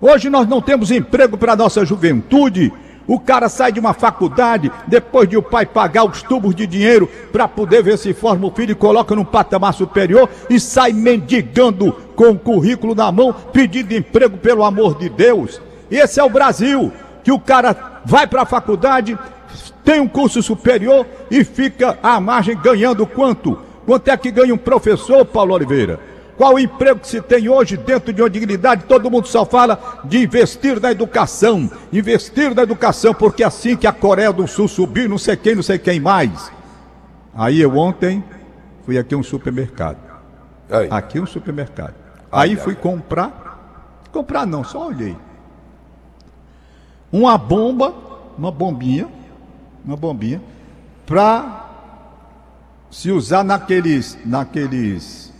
Hoje 0.00 0.30
nós 0.30 0.48
não 0.48 0.60
temos 0.60 0.90
emprego 0.90 1.36
para 1.36 1.52
a 1.52 1.56
nossa 1.56 1.84
juventude, 1.84 2.72
o 3.06 3.20
cara 3.20 3.48
sai 3.48 3.72
de 3.72 3.80
uma 3.80 3.92
faculdade, 3.92 4.70
depois 4.86 5.28
de 5.28 5.36
o 5.36 5.42
pai 5.42 5.66
pagar 5.66 6.04
os 6.04 6.22
tubos 6.22 6.54
de 6.54 6.66
dinheiro 6.66 7.08
para 7.32 7.46
poder 7.46 7.82
ver 7.82 7.98
se 7.98 8.14
forma 8.14 8.46
o 8.46 8.50
filho 8.50 8.72
e 8.72 8.76
coloca 8.76 9.14
num 9.14 9.24
patamar 9.24 9.74
superior 9.74 10.28
e 10.48 10.58
sai 10.58 10.92
mendigando 10.92 11.92
com 12.16 12.30
o 12.30 12.38
currículo 12.38 12.94
na 12.94 13.10
mão, 13.12 13.34
pedindo 13.52 13.92
emprego 13.92 14.38
pelo 14.38 14.64
amor 14.64 14.96
de 14.96 15.08
Deus. 15.08 15.60
Esse 15.90 16.18
é 16.18 16.24
o 16.24 16.30
Brasil, 16.30 16.92
que 17.22 17.32
o 17.32 17.38
cara 17.38 18.00
vai 18.04 18.26
para 18.26 18.42
a 18.42 18.46
faculdade, 18.46 19.18
tem 19.84 20.00
um 20.00 20.08
curso 20.08 20.42
superior 20.42 21.06
e 21.30 21.44
fica 21.44 21.98
à 22.02 22.18
margem 22.18 22.56
ganhando 22.56 23.06
quanto? 23.06 23.58
Quanto 23.84 24.08
é 24.08 24.16
que 24.16 24.30
ganha 24.30 24.54
um 24.54 24.58
professor, 24.58 25.24
Paulo 25.26 25.54
Oliveira? 25.54 26.13
Qual 26.36 26.54
o 26.54 26.58
emprego 26.58 27.00
que 27.00 27.08
se 27.08 27.20
tem 27.20 27.48
hoje 27.48 27.76
dentro 27.76 28.12
de 28.12 28.20
uma 28.20 28.28
dignidade? 28.28 28.84
Todo 28.84 29.10
mundo 29.10 29.28
só 29.28 29.44
fala 29.44 30.00
de 30.04 30.22
investir 30.22 30.80
na 30.80 30.90
educação, 30.90 31.70
investir 31.92 32.54
na 32.54 32.62
educação, 32.62 33.14
porque 33.14 33.44
é 33.44 33.46
assim 33.46 33.76
que 33.76 33.86
a 33.86 33.92
Coreia 33.92 34.32
do 34.32 34.46
Sul 34.48 34.66
subiu, 34.66 35.08
não 35.08 35.18
sei 35.18 35.36
quem, 35.36 35.54
não 35.54 35.62
sei 35.62 35.78
quem 35.78 36.00
mais. 36.00 36.50
Aí 37.34 37.60
eu 37.60 37.76
ontem 37.76 38.22
fui 38.84 38.98
aqui 38.98 39.14
a 39.14 39.18
um 39.18 39.22
supermercado. 39.22 39.98
Aí. 40.68 40.88
Aqui 40.90 41.20
um 41.20 41.26
supermercado. 41.26 41.94
Aí, 42.32 42.50
aí 42.50 42.56
fui 42.56 42.74
comprar, 42.74 44.06
comprar 44.10 44.44
não, 44.44 44.64
só 44.64 44.88
olhei. 44.88 45.16
Uma 47.12 47.38
bomba, 47.38 47.94
uma 48.36 48.50
bombinha, 48.50 49.06
uma 49.84 49.96
bombinha, 49.96 50.42
para 51.06 51.64
se 52.90 53.12
usar 53.12 53.44
naqueles, 53.44 54.18
naqueles 54.24 55.33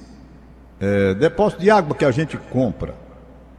é, 0.85 1.15
depósito 1.15 1.63
de 1.63 1.71
água 1.71 1.95
que 1.97 2.05
a 2.05 2.11
gente 2.11 2.37
compra, 2.37 2.95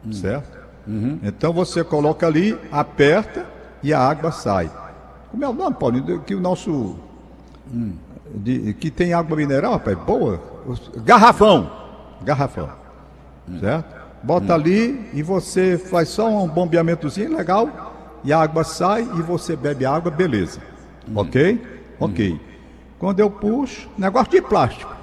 hum. 0.06 0.12
certo? 0.12 0.56
Uhum. 0.86 1.18
Então 1.24 1.52
você 1.52 1.82
coloca 1.82 2.24
ali, 2.26 2.56
aperta 2.70 3.44
e 3.82 3.92
a 3.92 3.98
água 3.98 4.30
sai. 4.30 4.70
Como 5.30 5.44
é 5.44 5.48
o 5.48 5.52
nome, 5.52 5.74
Paulinho? 5.74 6.20
Que 6.20 6.34
o 6.34 6.40
nosso. 6.40 6.96
Hum. 7.72 7.94
De, 8.32 8.74
que 8.74 8.90
tem 8.90 9.12
água 9.12 9.36
mineral, 9.36 9.72
rapaz, 9.72 9.98
boa. 9.98 10.40
Garrafão. 11.04 11.70
Garrafão. 12.22 12.70
Hum. 13.48 13.58
Certo? 13.58 13.96
Bota 14.22 14.52
hum. 14.52 14.54
ali 14.56 15.10
e 15.12 15.22
você 15.22 15.76
faz 15.76 16.08
só 16.08 16.28
um 16.28 16.46
bombeamentozinho 16.46 17.36
legal 17.36 18.20
e 18.22 18.32
a 18.32 18.40
água 18.40 18.62
sai 18.62 19.02
e 19.02 19.22
você 19.22 19.56
bebe 19.56 19.84
água, 19.84 20.12
beleza. 20.12 20.60
Hum. 21.08 21.14
Ok? 21.16 21.60
Ok. 21.98 22.32
Hum. 22.32 22.38
Quando 23.00 23.18
eu 23.18 23.28
puxo, 23.28 23.88
negócio 23.98 24.30
de 24.30 24.40
plástico. 24.40 24.95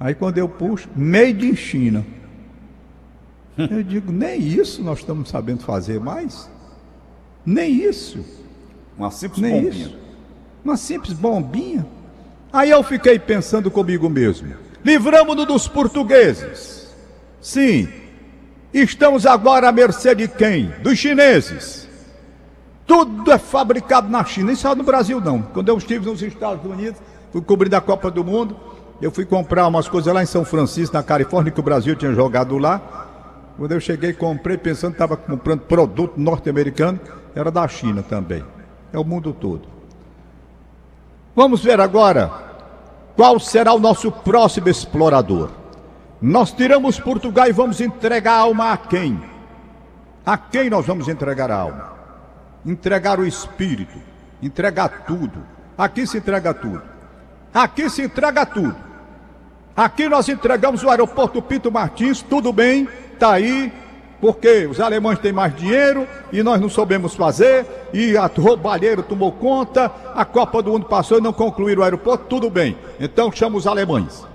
Aí 0.00 0.14
quando 0.14 0.38
eu 0.38 0.48
puxo, 0.48 0.88
made 0.96 1.46
in 1.46 1.54
China. 1.54 2.04
Eu 3.58 3.82
digo, 3.82 4.10
nem 4.10 4.40
isso 4.40 4.82
nós 4.82 5.00
estamos 5.00 5.28
sabendo 5.28 5.62
fazer 5.62 6.00
mais. 6.00 6.50
Nem 7.44 7.70
isso. 7.84 8.24
Uma 8.96 9.10
simples 9.10 9.42
nem 9.42 9.52
bombinha. 9.52 9.86
Isso. 9.86 9.98
Uma 10.64 10.76
simples 10.78 11.12
bombinha. 11.12 11.86
Aí 12.50 12.70
eu 12.70 12.82
fiquei 12.82 13.18
pensando 13.18 13.70
comigo 13.70 14.08
mesmo. 14.08 14.54
Livramos-nos 14.82 15.46
dos 15.46 15.68
portugueses. 15.68 16.88
Sim. 17.40 17.88
Estamos 18.72 19.26
agora 19.26 19.68
à 19.68 19.72
mercê 19.72 20.14
de 20.14 20.26
quem? 20.26 20.72
Dos 20.82 20.98
chineses. 20.98 21.86
Tudo 22.86 23.30
é 23.30 23.38
fabricado 23.38 24.08
na 24.08 24.24
China. 24.24 24.52
Isso 24.52 24.66
é 24.66 24.74
no 24.74 24.84
Brasil 24.84 25.20
não. 25.20 25.42
Quando 25.42 25.68
eu 25.68 25.76
estive 25.76 26.06
nos 26.06 26.22
Estados 26.22 26.64
Unidos, 26.64 27.00
fui 27.30 27.42
cobrir 27.42 27.74
a 27.74 27.80
Copa 27.80 28.10
do 28.10 28.24
Mundo. 28.24 28.69
Eu 29.00 29.10
fui 29.10 29.24
comprar 29.24 29.66
umas 29.66 29.88
coisas 29.88 30.12
lá 30.12 30.22
em 30.22 30.26
São 30.26 30.44
Francisco, 30.44 30.94
na 30.94 31.02
Califórnia, 31.02 31.50
que 31.50 31.60
o 31.60 31.62
Brasil 31.62 31.96
tinha 31.96 32.12
jogado 32.12 32.58
lá. 32.58 33.06
Quando 33.56 33.72
eu 33.72 33.80
cheguei, 33.80 34.12
comprei, 34.12 34.58
pensando 34.58 34.92
que 34.92 35.02
estava 35.02 35.16
comprando 35.16 35.60
produto 35.60 36.14
norte-americano, 36.18 37.00
era 37.34 37.50
da 37.50 37.66
China 37.66 38.02
também. 38.02 38.44
É 38.92 38.98
o 38.98 39.04
mundo 39.04 39.32
todo. 39.32 39.68
Vamos 41.34 41.62
ver 41.62 41.80
agora 41.80 42.30
qual 43.16 43.40
será 43.40 43.72
o 43.72 43.78
nosso 43.78 44.12
próximo 44.12 44.68
explorador. 44.68 45.50
Nós 46.20 46.52
tiramos 46.52 47.00
Portugal 47.00 47.48
e 47.48 47.52
vamos 47.52 47.80
entregar 47.80 48.32
a 48.34 48.40
alma 48.40 48.72
a 48.72 48.76
quem? 48.76 49.22
A 50.26 50.36
quem 50.36 50.68
nós 50.68 50.86
vamos 50.86 51.08
entregar 51.08 51.50
a 51.50 51.56
alma? 51.56 51.92
Entregar 52.66 53.18
o 53.18 53.24
espírito, 53.24 53.98
entregar 54.42 55.06
tudo. 55.06 55.42
Aqui 55.78 56.06
se 56.06 56.18
entrega 56.18 56.52
tudo. 56.52 56.82
Aqui 57.54 57.88
se 57.88 58.02
entrega 58.02 58.44
tudo. 58.44 58.89
Aqui 59.76 60.08
nós 60.08 60.28
entregamos 60.28 60.82
o 60.82 60.90
aeroporto 60.90 61.40
Pinto 61.40 61.70
Martins, 61.70 62.22
tudo 62.22 62.52
bem, 62.52 62.88
está 63.12 63.32
aí, 63.32 63.72
porque 64.20 64.66
os 64.66 64.80
alemães 64.80 65.18
têm 65.18 65.32
mais 65.32 65.54
dinheiro 65.56 66.06
e 66.32 66.42
nós 66.42 66.60
não 66.60 66.68
soubemos 66.68 67.14
fazer, 67.14 67.66
e 67.92 68.16
a 68.16 68.26
roubalheira 68.26 69.02
tomou 69.02 69.32
conta, 69.32 69.90
a 70.14 70.24
Copa 70.24 70.62
do 70.62 70.72
Mundo 70.72 70.86
passou 70.86 71.18
e 71.18 71.20
não 71.20 71.32
concluíram 71.32 71.80
o 71.80 71.84
aeroporto, 71.84 72.26
tudo 72.26 72.50
bem. 72.50 72.76
Então 72.98 73.32
chama 73.32 73.56
os 73.56 73.66
alemães. 73.66 74.26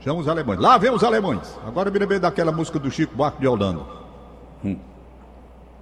Chama 0.00 0.20
os 0.20 0.28
alemães. 0.28 0.58
Lá 0.58 0.78
vem 0.78 0.90
os 0.90 1.04
alemães. 1.04 1.58
Agora 1.66 1.90
me 1.90 1.98
lembrei 1.98 2.18
daquela 2.18 2.50
música 2.50 2.78
do 2.78 2.90
Chico 2.90 3.14
Buarque 3.14 3.40
de 3.40 3.46
Holanda. 3.46 3.82
Hum. 4.64 4.76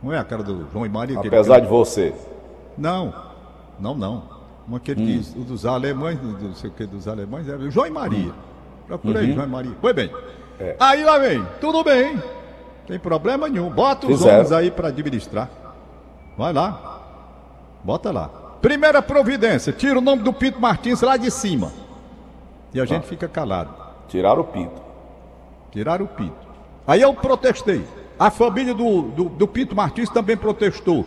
Não 0.02 0.12
é 0.12 0.18
a 0.18 0.24
cara 0.24 0.42
do 0.42 0.68
João 0.70 0.84
e 0.84 0.88
Maria? 0.88 1.18
Apesar 1.18 1.60
de 1.60 1.66
você. 1.66 2.14
Não, 2.76 3.14
não, 3.80 3.94
não. 3.94 4.36
Uma 4.68 4.80
que 4.80 4.90
ele 4.90 5.02
hum. 5.02 5.06
diz, 5.06 5.34
o 5.34 5.40
dos 5.40 5.64
alemães, 5.64 6.18
não 6.22 6.54
sei 6.54 6.68
o 6.68 6.72
que 6.72 6.84
dos 6.84 7.08
alemães, 7.08 7.48
é 7.48 7.58
João 7.70 7.86
e 7.86 7.90
Maria. 7.90 8.32
Hum. 8.32 8.55
Procura 8.86 9.20
aí, 9.20 9.30
uhum. 9.30 9.34
João 9.34 9.48
Maria. 9.48 9.72
Foi 9.80 9.92
bem. 9.92 10.10
É. 10.58 10.76
Aí 10.78 11.04
lá 11.04 11.18
vem, 11.18 11.46
tudo 11.60 11.82
bem. 11.82 12.22
Tem 12.86 12.98
problema 12.98 13.48
nenhum. 13.48 13.68
Bota 13.70 14.06
os 14.06 14.22
homens 14.22 14.52
aí 14.52 14.70
para 14.70 14.88
administrar. 14.88 15.50
Vai 16.38 16.52
lá. 16.52 17.00
Bota 17.82 18.10
lá. 18.10 18.28
Primeira 18.62 19.02
providência, 19.02 19.72
tira 19.72 19.98
o 19.98 20.02
nome 20.02 20.22
do 20.22 20.32
Pinto 20.32 20.60
Martins 20.60 21.00
lá 21.00 21.16
de 21.16 21.30
cima. 21.30 21.72
E 22.72 22.80
a 22.80 22.84
ah. 22.84 22.86
gente 22.86 23.06
fica 23.06 23.28
calado. 23.28 23.70
Tiraram 24.08 24.40
o 24.40 24.44
Pinto. 24.44 24.80
Tiraram 25.70 26.04
o 26.04 26.08
Pinto. 26.08 26.46
Aí 26.86 27.02
eu 27.02 27.12
protestei. 27.12 27.84
A 28.18 28.30
família 28.30 28.74
do, 28.74 29.02
do, 29.02 29.24
do 29.28 29.48
Pinto 29.48 29.74
Martins 29.74 30.08
também 30.08 30.36
protestou. 30.36 31.04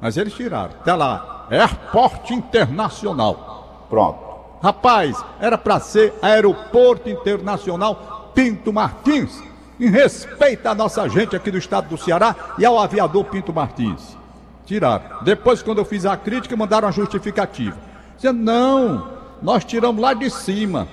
Mas 0.00 0.16
eles 0.16 0.32
tiraram. 0.32 0.72
Tá 0.84 0.96
lá. 0.96 1.46
Airport 1.50 2.30
Internacional. 2.30 3.86
Pronto. 3.88 4.27
Rapaz, 4.62 5.22
era 5.40 5.56
para 5.56 5.80
ser 5.80 6.14
Aeroporto 6.20 7.08
Internacional 7.08 8.30
Pinto 8.34 8.72
Martins. 8.72 9.42
Em 9.78 9.88
respeito 9.88 10.66
à 10.66 10.74
nossa 10.74 11.08
gente 11.08 11.36
aqui 11.36 11.50
do 11.50 11.58
estado 11.58 11.88
do 11.88 11.96
Ceará 11.96 12.34
e 12.58 12.64
ao 12.64 12.78
aviador 12.78 13.24
Pinto 13.24 13.52
Martins. 13.52 14.16
Tiraram. 14.66 15.22
Depois, 15.22 15.62
quando 15.62 15.78
eu 15.78 15.84
fiz 15.84 16.04
a 16.04 16.16
crítica, 16.16 16.56
mandaram 16.56 16.88
a 16.88 16.90
justificativa. 16.90 17.76
Dizendo, 18.16 18.40
não, 18.40 19.08
nós 19.40 19.64
tiramos 19.64 20.02
lá 20.02 20.12
de 20.12 20.28
cima. 20.28 20.88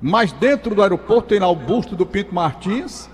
Mas 0.00 0.32
dentro 0.32 0.74
do 0.74 0.82
aeroporto 0.82 1.28
tem 1.28 1.38
lá 1.38 1.48
o 1.48 1.56
busto 1.56 1.96
do 1.96 2.04
Pinto 2.04 2.34
Martins 2.34 3.08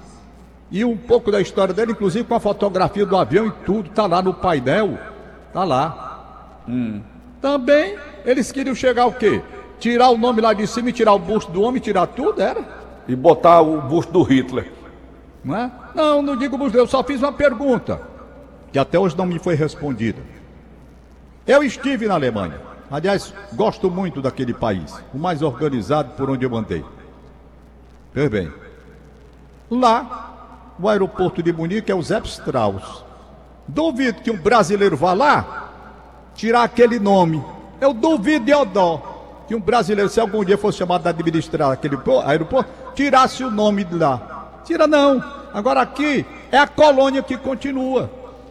e 0.71 0.85
um 0.85 0.97
pouco 0.97 1.31
da 1.31 1.41
história 1.41 1.73
dele, 1.73 1.93
inclusive 1.93 2.25
com 2.25 2.35
a 2.35 2.41
fotografia 2.41 3.07
do 3.07 3.17
avião 3.17 3.47
e 3.47 3.51
tudo, 3.65 3.91
tá 3.91 4.07
lá 4.07 4.21
no 4.21 4.35
painel. 4.35 4.99
Tá 5.53 5.65
lá. 5.65 6.61
Hum. 6.69 7.01
Também 7.41 7.97
eles 8.25 8.51
queriam 8.51 8.75
chegar 8.75 9.07
o 9.07 9.13
quê? 9.13 9.43
Tirar 9.79 10.11
o 10.11 10.19
nome 10.19 10.41
lá 10.41 10.53
de 10.53 10.67
cima 10.67 10.91
e 10.91 10.93
tirar 10.93 11.13
o 11.13 11.19
busto 11.19 11.53
do 11.53 11.63
homem, 11.63 11.81
tirar 11.81 12.07
tudo, 12.09 12.43
era? 12.43 12.65
E 13.07 13.15
botar 13.15 13.61
o 13.61 13.81
busto 13.81 14.13
do 14.13 14.23
Hitler. 14.23 14.73
Não 15.45 15.57
é? 15.57 15.71
Não, 15.95 16.21
não 16.21 16.37
digo 16.37 16.59
busto, 16.59 16.77
eu 16.77 16.87
só 16.87 17.03
fiz 17.05 17.23
uma 17.23 17.33
pergunta, 17.33 18.01
que 18.73 18.79
até 18.79 18.99
hoje 18.99 19.17
não 19.17 19.25
me 19.25 19.39
foi 19.39 19.55
respondida. 19.55 20.21
Eu 21.47 21.63
estive 21.63 22.07
na 22.07 22.15
Alemanha. 22.15 22.61
Aliás, 22.91 23.33
gosto 23.53 23.91
muito 23.91 24.21
daquele 24.21 24.53
país, 24.53 24.95
o 25.15 25.19
mais 25.19 25.43
organizado 25.43 26.13
por 26.15 26.31
onde 26.31 26.45
eu 26.45 26.57
andei. 26.57 26.85
Pois 28.13 28.29
bem, 28.29 28.51
lá 29.71 30.75
o 30.79 30.89
aeroporto 30.89 31.43
de 31.43 31.53
Munique 31.53 31.93
é 31.93 31.95
o 31.95 32.03
Zé 32.03 32.19
Strauss. 32.25 33.05
Duvido 33.67 34.23
que 34.23 34.31
um 34.31 34.37
brasileiro 34.37 34.97
vá 34.97 35.13
lá 35.13 35.68
tirar 36.39 36.63
aquele 36.63 36.99
nome. 36.99 37.45
Eu 37.81 37.93
duvido 37.93 38.47
de 38.47 38.55
Odó 38.55 39.17
que 39.47 39.55
um 39.55 39.61
brasileiro, 39.61 40.11
se 40.11 40.21
algum 40.21 40.45
dia 40.45 40.59
fosse 40.59 40.79
chamado 40.79 41.07
a 41.07 41.11
administrar 41.11 41.73
aquele 41.73 41.97
aeroporto, 42.25 42.71
tirasse 42.95 43.43
o 43.43 43.51
nome 43.51 43.83
de 43.83 43.97
lá. 43.97 44.61
Tira 44.65 44.87
não. 44.87 45.25
Agora 45.55 45.81
aqui 45.81 46.25
é 46.53 46.59
a 46.59 46.67
colônia 46.67 47.23
que 47.23 47.37
continua. 47.37 48.11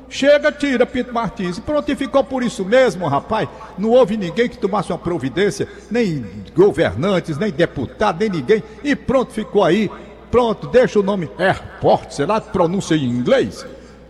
Chega, 0.10 0.52
tira 0.52 0.88
Pinto 0.88 1.14
Martins. 1.14 1.60
E 1.60 1.62
pronto, 1.62 1.92
e 1.92 1.96
ficou 1.96 2.24
por 2.24 2.42
isso 2.42 2.66
mesmo, 2.66 3.08
rapaz. 3.08 3.48
Não 3.78 3.92
houve 3.92 4.18
ninguém 4.18 4.50
que 4.50 4.58
tomasse 4.58 4.92
uma 4.92 4.98
providência, 4.98 5.68
nem 5.92 6.26
governantes, 6.56 7.38
nem 7.38 7.52
deputado, 7.52 8.20
nem 8.20 8.30
ninguém. 8.30 8.64
E 8.84 8.96
pronto, 8.96 9.32
ficou 9.32 9.64
aí. 9.64 9.92
Pronto, 10.32 10.68
deixa 10.68 11.00
o 11.00 11.04
nome 11.04 11.30
Airport, 11.38 12.12
sei 12.12 12.26
lá, 12.26 12.42
pronuncia 12.42 12.98
em 12.98 13.06
inglês, 13.06 13.66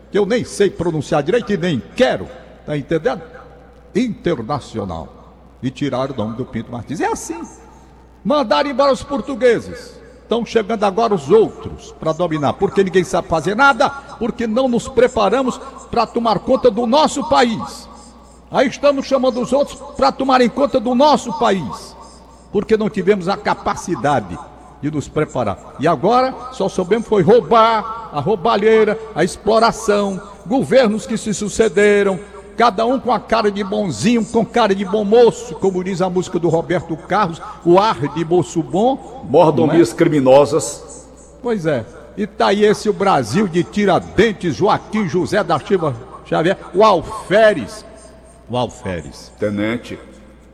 que 0.09 0.17
eu 0.17 0.25
nem 0.25 0.43
sei 0.43 0.69
pronunciar 0.69 1.21
direito 1.21 1.51
e 1.51 1.57
nem 1.57 1.83
quero. 1.95 2.27
Tá 2.65 2.77
entendendo? 2.77 3.36
Internacional 3.95 5.17
e 5.61 5.71
tiraram 5.71 6.13
o 6.13 6.17
nome 6.17 6.35
do 6.35 6.45
Pinto 6.45 6.71
Martins. 6.71 6.99
É 6.99 7.07
assim. 7.07 7.41
Mandaram 8.23 8.69
embora 8.69 8.91
os 8.91 9.03
portugueses. 9.03 9.97
Estão 10.21 10.45
chegando 10.45 10.83
agora 10.83 11.15
os 11.15 11.29
outros 11.29 11.93
para 11.97 12.11
dominar, 12.11 12.53
porque 12.53 12.83
ninguém 12.83 13.03
sabe 13.03 13.29
fazer 13.29 13.55
nada, 13.55 13.89
porque 13.89 14.45
não 14.45 14.67
nos 14.67 14.87
preparamos 14.87 15.57
para 15.89 16.05
tomar 16.05 16.39
conta 16.39 16.69
do 16.69 16.85
nosso 16.85 17.27
país. 17.29 17.87
Aí 18.51 18.67
estamos 18.67 19.05
chamando 19.05 19.41
os 19.41 19.53
outros 19.53 19.79
para 19.95 20.11
tomarem 20.11 20.49
conta 20.49 20.79
do 20.79 20.93
nosso 20.93 21.37
país, 21.39 21.95
porque 22.51 22.75
não 22.75 22.89
tivemos 22.89 23.29
a 23.29 23.37
capacidade 23.37 24.37
de 24.81 24.91
nos 24.91 25.07
preparar. 25.07 25.75
E 25.79 25.87
agora 25.87 26.33
só 26.51 26.67
soubemos 26.67 27.07
foi 27.07 27.23
roubar, 27.23 28.09
a 28.13 28.19
roubalheira, 28.19 28.99
a 29.15 29.23
exploração, 29.23 30.21
governos 30.45 31.05
que 31.05 31.17
se 31.17 31.33
sucederam, 31.33 32.19
cada 32.57 32.85
um 32.85 32.99
com 32.99 33.13
a 33.13 33.19
cara 33.19 33.51
de 33.51 33.63
bonzinho, 33.63 34.25
com 34.25 34.43
cara 34.43 34.73
de 34.73 34.83
bom 34.83 35.05
moço, 35.05 35.53
como 35.55 35.83
diz 35.83 36.01
a 36.01 36.09
música 36.09 36.39
do 36.39 36.49
Roberto 36.49 36.97
Carlos, 36.97 37.39
o 37.63 37.77
ar 37.77 37.99
de 38.15 38.25
moço 38.25 38.63
bom. 38.63 39.25
Mordomias 39.29 39.93
é? 39.93 39.95
criminosas. 39.95 41.07
Pois 41.41 41.67
é. 41.67 41.85
E 42.17 42.25
tá 42.25 42.47
aí 42.47 42.65
esse 42.65 42.89
o 42.89 42.93
Brasil 42.93 43.47
de 43.47 43.63
Tiradentes, 43.63 44.55
Joaquim 44.55 45.07
José 45.07 45.43
da 45.43 45.59
Silva 45.59 45.95
Xavier, 46.25 46.57
o 46.73 46.83
Alferes. 46.83 47.85
O 48.49 48.57
Alferes. 48.57 49.31
Tenente. 49.39 49.99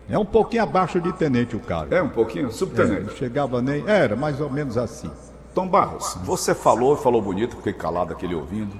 É 0.10 0.20
um 0.20 0.26
pouquinho 0.26 0.64
abaixo 0.64 1.00
de 1.00 1.14
tenente 1.14 1.56
o 1.56 1.60
cara. 1.62 1.96
É 1.96 2.02
um 2.02 2.10
pouquinho? 2.10 2.52
Subtenente. 2.52 2.98
É, 2.98 3.04
não 3.04 3.16
chegava 3.16 3.62
nem. 3.62 3.88
Era 3.88 4.18
mais 4.18 4.42
ou 4.42 4.50
menos 4.50 4.78
assim. 4.78 5.10
Tom 5.56 5.68
Barros, 5.68 6.18
você 6.24 6.54
falou, 6.54 6.98
falou 6.98 7.22
bonito, 7.22 7.56
fiquei 7.56 7.74
calado 7.74 8.12
aquele 8.12 8.36
ouvindo. 8.36 8.76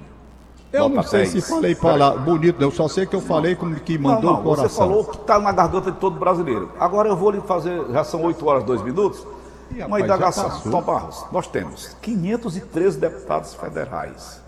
Eu 0.74 0.90
não 0.90 1.04
sei 1.04 1.20
10. 1.20 1.30
se 1.32 1.42
falei 1.42 1.76
falar 1.76 2.18
bonito, 2.18 2.60
eu 2.60 2.72
só 2.72 2.88
sei 2.88 3.06
que 3.06 3.16
eu 3.16 3.22
falei 3.22 3.56
como 3.56 3.76
que 3.76 3.96
mandou 3.96 4.24
não, 4.24 4.34
não, 4.34 4.40
o 4.40 4.44
coração. 4.44 4.70
Você 4.70 4.76
falou 4.76 5.06
que 5.06 5.18
está 5.18 5.38
na 5.38 5.52
garganta 5.52 5.92
de 5.92 6.00
todo 6.00 6.18
brasileiro. 6.18 6.72
Agora 6.80 7.08
eu 7.08 7.16
vou 7.16 7.30
lhe 7.30 7.42
fazer, 7.42 7.80
já 7.92 8.04
são 8.04 8.24
8 8.24 8.44
horas 8.44 8.64
e 8.64 8.66
2 8.66 8.82
minutos, 8.82 9.24
e, 9.70 9.84
uma 9.84 10.02
indagação. 10.02 10.50
Tom 10.72 10.82
Barros, 10.82 11.26
nós 11.32 11.46
temos 11.46 11.96
513 12.02 12.98
deputados 12.98 13.54
federais. 13.54 14.42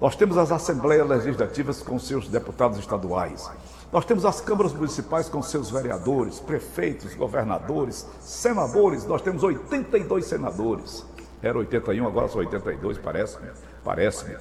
Nós 0.00 0.16
temos 0.16 0.38
as 0.38 0.50
assembleias 0.50 1.06
legislativas 1.06 1.82
com 1.82 1.98
seus 1.98 2.28
deputados 2.28 2.78
estaduais. 2.78 3.50
Nós 3.92 4.06
temos 4.06 4.24
as 4.24 4.40
câmaras 4.40 4.72
municipais 4.72 5.28
com 5.28 5.42
seus 5.42 5.70
vereadores, 5.70 6.40
prefeitos, 6.40 7.14
governadores, 7.14 8.06
senadores. 8.20 9.04
Nós 9.06 9.20
temos 9.20 9.42
82 9.42 10.24
senadores. 10.24 11.04
Era 11.42 11.58
81, 11.58 12.06
agora 12.06 12.28
são 12.28 12.40
82, 12.40 12.98
parece-me. 12.98 13.48
Parece-me. 13.84 14.36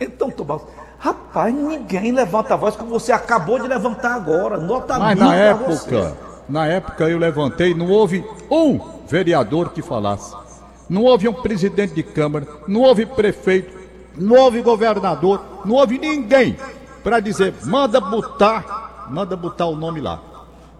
Então, 0.00 0.30
Tomás, 0.30 0.62
rapaz, 0.98 1.54
ninguém 1.54 2.10
levanta 2.10 2.54
a 2.54 2.56
voz 2.56 2.74
como 2.74 2.90
você 2.90 3.12
acabou 3.12 3.60
de 3.60 3.68
levantar 3.68 4.14
agora. 4.14 4.56
Nota 4.56 4.98
Mas 4.98 5.18
na 5.18 5.34
época, 5.34 6.16
na 6.48 6.66
época 6.66 7.08
eu 7.08 7.18
levantei, 7.18 7.74
não 7.74 7.90
houve 7.90 8.24
um 8.50 8.80
vereador 9.06 9.72
que 9.72 9.82
falasse. 9.82 10.34
Não 10.88 11.04
houve 11.04 11.28
um 11.28 11.34
presidente 11.34 11.94
de 11.94 12.02
Câmara, 12.02 12.48
não 12.66 12.80
houve 12.80 13.04
prefeito, 13.04 13.78
não 14.16 14.36
houve 14.36 14.62
governador, 14.62 15.40
não 15.64 15.76
houve 15.76 15.98
ninguém 15.98 16.56
para 17.04 17.20
dizer, 17.20 17.54
manda 17.64 18.00
botar, 18.00 19.06
manda 19.10 19.36
botar 19.36 19.66
o 19.66 19.76
nome 19.76 20.00
lá. 20.00 20.20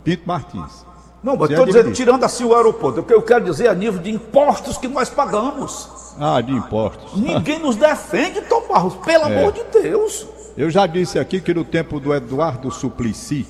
Pinto 0.03 0.23
Martins. 0.27 0.90
Não, 1.23 1.37
mas 1.37 1.51
estou 1.51 1.67
dizendo, 1.67 1.93
tirando 1.93 2.25
assim 2.25 2.45
o 2.45 2.55
aeroporto, 2.55 3.01
o 3.01 3.03
que 3.03 3.13
eu 3.13 3.21
quero 3.21 3.45
dizer 3.45 3.67
é 3.67 3.69
a 3.69 3.75
nível 3.75 4.01
de 4.01 4.11
impostos 4.11 4.79
que 4.79 4.89
nós 4.89 5.11
pagamos. 5.11 6.15
Ah, 6.19 6.41
de 6.41 6.53
impostos. 6.53 7.21
Ninguém 7.21 7.59
nos 7.59 7.77
defende, 7.77 8.41
Tom 8.43 8.67
Barros, 8.67 8.95
pelo 8.97 9.25
é. 9.25 9.39
amor 9.39 9.53
de 9.53 9.63
Deus. 9.65 10.27
Eu 10.57 10.71
já 10.71 10.87
disse 10.87 11.19
aqui 11.19 11.41
que 11.41 11.53
no 11.53 11.65
tempo 11.65 12.01
do 12.01 12.15
Eduardo 12.15 12.71
Suplicy, 12.71 13.47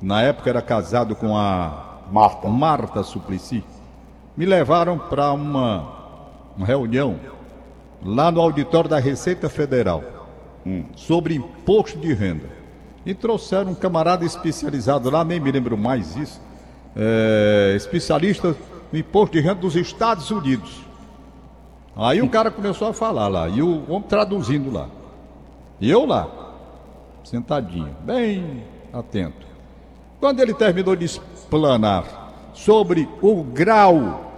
na 0.00 0.22
época 0.22 0.48
era 0.48 0.62
casado 0.62 1.14
com 1.14 1.36
a 1.36 2.00
Marta, 2.10 2.48
Marta 2.48 3.02
Suplicy, 3.02 3.62
me 4.36 4.46
levaram 4.46 4.98
para 4.98 5.32
uma, 5.32 5.86
uma 6.56 6.66
reunião 6.66 7.18
lá 8.04 8.30
no 8.30 8.40
auditório 8.40 8.88
da 8.88 8.98
Receita 8.98 9.48
Federal 9.48 10.02
hum. 10.64 10.84
sobre 10.94 11.34
imposto 11.34 11.98
de 11.98 12.12
renda. 12.12 12.56
E 13.04 13.14
trouxeram 13.14 13.70
um 13.70 13.74
camarada 13.74 14.24
especializado 14.24 15.08
lá, 15.10 15.24
nem 15.24 15.38
me 15.38 15.52
lembro 15.52 15.78
mais 15.78 16.16
isso, 16.16 16.40
é, 16.96 17.74
especialista 17.76 18.56
no 18.90 18.98
imposto 18.98 19.34
de 19.34 19.40
renda 19.40 19.56
dos 19.56 19.76
Estados 19.76 20.30
Unidos. 20.30 20.80
Aí 21.94 22.20
o 22.22 22.28
cara 22.28 22.50
começou 22.50 22.88
a 22.88 22.92
falar 22.92 23.28
lá, 23.28 23.48
e 23.48 23.62
o 23.62 23.84
homem 23.90 24.08
traduzindo 24.08 24.72
lá. 24.72 24.88
E 25.80 25.90
eu 25.90 26.06
lá, 26.06 26.28
sentadinho, 27.22 27.94
bem 28.02 28.64
atento. 28.92 29.46
Quando 30.20 30.40
ele 30.40 30.54
terminou 30.54 30.96
de 30.96 31.04
explanar 31.04 32.50
sobre 32.54 33.08
o 33.20 33.42
grau 33.42 34.32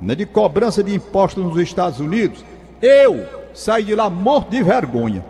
né, 0.00 0.14
de 0.14 0.26
cobrança 0.26 0.82
de 0.82 0.94
impostos 0.94 1.44
nos 1.44 1.56
Estados 1.58 2.00
Unidos, 2.00 2.44
eu 2.80 3.26
saí 3.54 3.84
de 3.84 3.94
lá 3.94 4.10
morto 4.10 4.50
de 4.50 4.62
vergonha. 4.62 5.24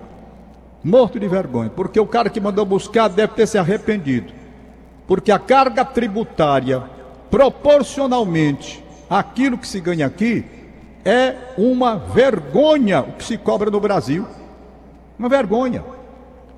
Morto 0.83 1.21
de 1.21 1.29
vergonha, 1.29 1.71
porque 1.71 2.01
o 2.01 2.07
cara 2.07 2.31
que 2.31 2.41
mandou 2.41 2.65
buscar 2.65 3.09
deve 3.09 3.35
ter 3.35 3.47
se 3.47 3.59
arrependido. 3.59 4.33
Porque 5.13 5.31
a 5.31 5.39
carga 5.39 5.85
tributária, 5.85 6.85
proporcionalmente 7.31 8.83
àquilo 9.11 9.59
que 9.59 9.69
se 9.69 9.79
ganha 9.79 10.07
aqui, 10.07 10.43
é 11.05 11.35
uma 11.59 11.97
vergonha 11.97 13.03
o 13.03 13.13
que 13.13 13.25
se 13.25 13.37
cobra 13.37 13.71
no 13.71 13.79
Brasil. 13.79 14.27
Uma 15.19 15.29
vergonha. 15.29 15.85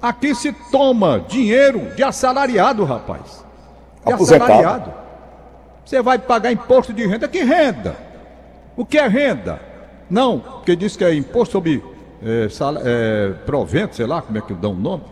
Aqui 0.01 0.37
se 0.37 0.53
toma 0.71 1.19
dinheiro 1.27 1.97
de 1.97 2.05
assalariado, 2.05 2.85
rapaz. 2.85 3.45
De 4.07 4.13
Aposentado. 4.13 4.53
assalariado. 4.53 4.95
Você 5.85 6.01
vai 6.01 6.21
pagar 6.21 6.53
imposto 6.53 6.93
de 6.93 7.05
renda. 7.05 7.27
Que 7.27 7.43
renda? 7.43 7.97
O 8.77 8.87
que 8.87 8.99
é 8.99 9.09
renda? 9.09 9.61
Não, 10.09 10.39
porque 10.39 10.77
diz 10.77 10.97
que 10.97 11.03
é 11.03 11.13
imposto 11.13 11.51
sobre 11.55 11.83
é, 12.23 12.49
sal, 12.49 12.77
é, 12.85 13.33
provento, 13.45 13.97
sei 13.97 14.07
lá 14.07 14.23
como 14.23 14.39
é 14.39 14.41
que 14.41 14.55
dão 14.55 14.71
o 14.71 14.77
nome. 14.77 15.03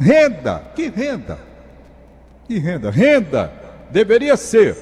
Renda. 0.00 0.62
Que 0.74 0.88
renda? 0.88 1.47
Que 2.48 2.58
renda? 2.58 2.90
Renda 2.90 3.52
deveria 3.90 4.34
ser 4.34 4.74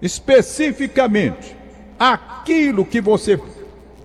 especificamente 0.00 1.54
aquilo 1.98 2.86
que 2.86 3.02
você 3.02 3.38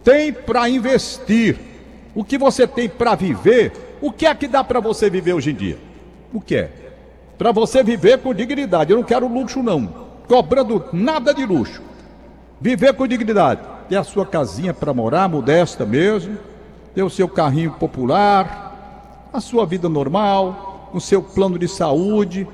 tem 0.04 0.34
para 0.34 0.70
investir, 0.70 1.58
o 2.14 2.24
que 2.24 2.38
você 2.38 2.68
tem 2.68 2.90
para 2.90 3.16
viver, 3.16 3.72
o 4.02 4.12
que 4.12 4.26
é 4.26 4.36
que 4.36 4.48
dá 4.48 4.62
para 4.62 4.82
você 4.82 5.10
viver 5.10 5.34
hoje 5.34 5.52
em 5.52 5.56
dia? 5.56 5.78
O 6.34 6.42
que 6.42 6.56
é? 6.58 6.72
Para 7.38 7.54
você 7.54 7.82
viver 7.82 8.20
com 8.20 8.34
dignidade. 8.34 8.92
Eu 8.92 8.98
não 8.98 9.06
quero 9.06 9.28
luxo, 9.28 9.64
não. 9.64 9.88
Cobrando 10.28 10.84
nada 10.92 11.34
de 11.34 11.46
luxo. 11.46 11.82
Viver 12.60 12.94
com 12.94 13.08
dignidade. 13.08 13.62
Ter 13.88 13.96
a 13.96 14.04
sua 14.04 14.26
casinha 14.26 14.74
para 14.74 14.94
morar, 14.94 15.30
modesta 15.30 15.86
mesmo. 15.86 16.38
Ter 16.94 17.04
o 17.04 17.10
seu 17.10 17.30
carrinho 17.30 17.72
popular. 17.72 19.30
A 19.32 19.40
sua 19.40 19.66
vida 19.66 19.88
normal. 19.88 20.69
O 20.94 21.00
seu 21.00 21.22
plano 21.22 21.58
de 21.58 21.68
saúde. 21.68 22.48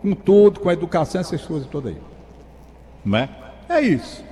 Com 0.00 0.14
tudo, 0.14 0.60
com 0.60 0.68
a 0.68 0.72
educação, 0.72 1.20
essas 1.20 1.44
coisas 1.44 1.68
todas 1.68 1.92
aí. 1.92 2.00
Não 3.04 3.18
é? 3.18 3.28
É 3.68 3.80
isso. 3.80 4.24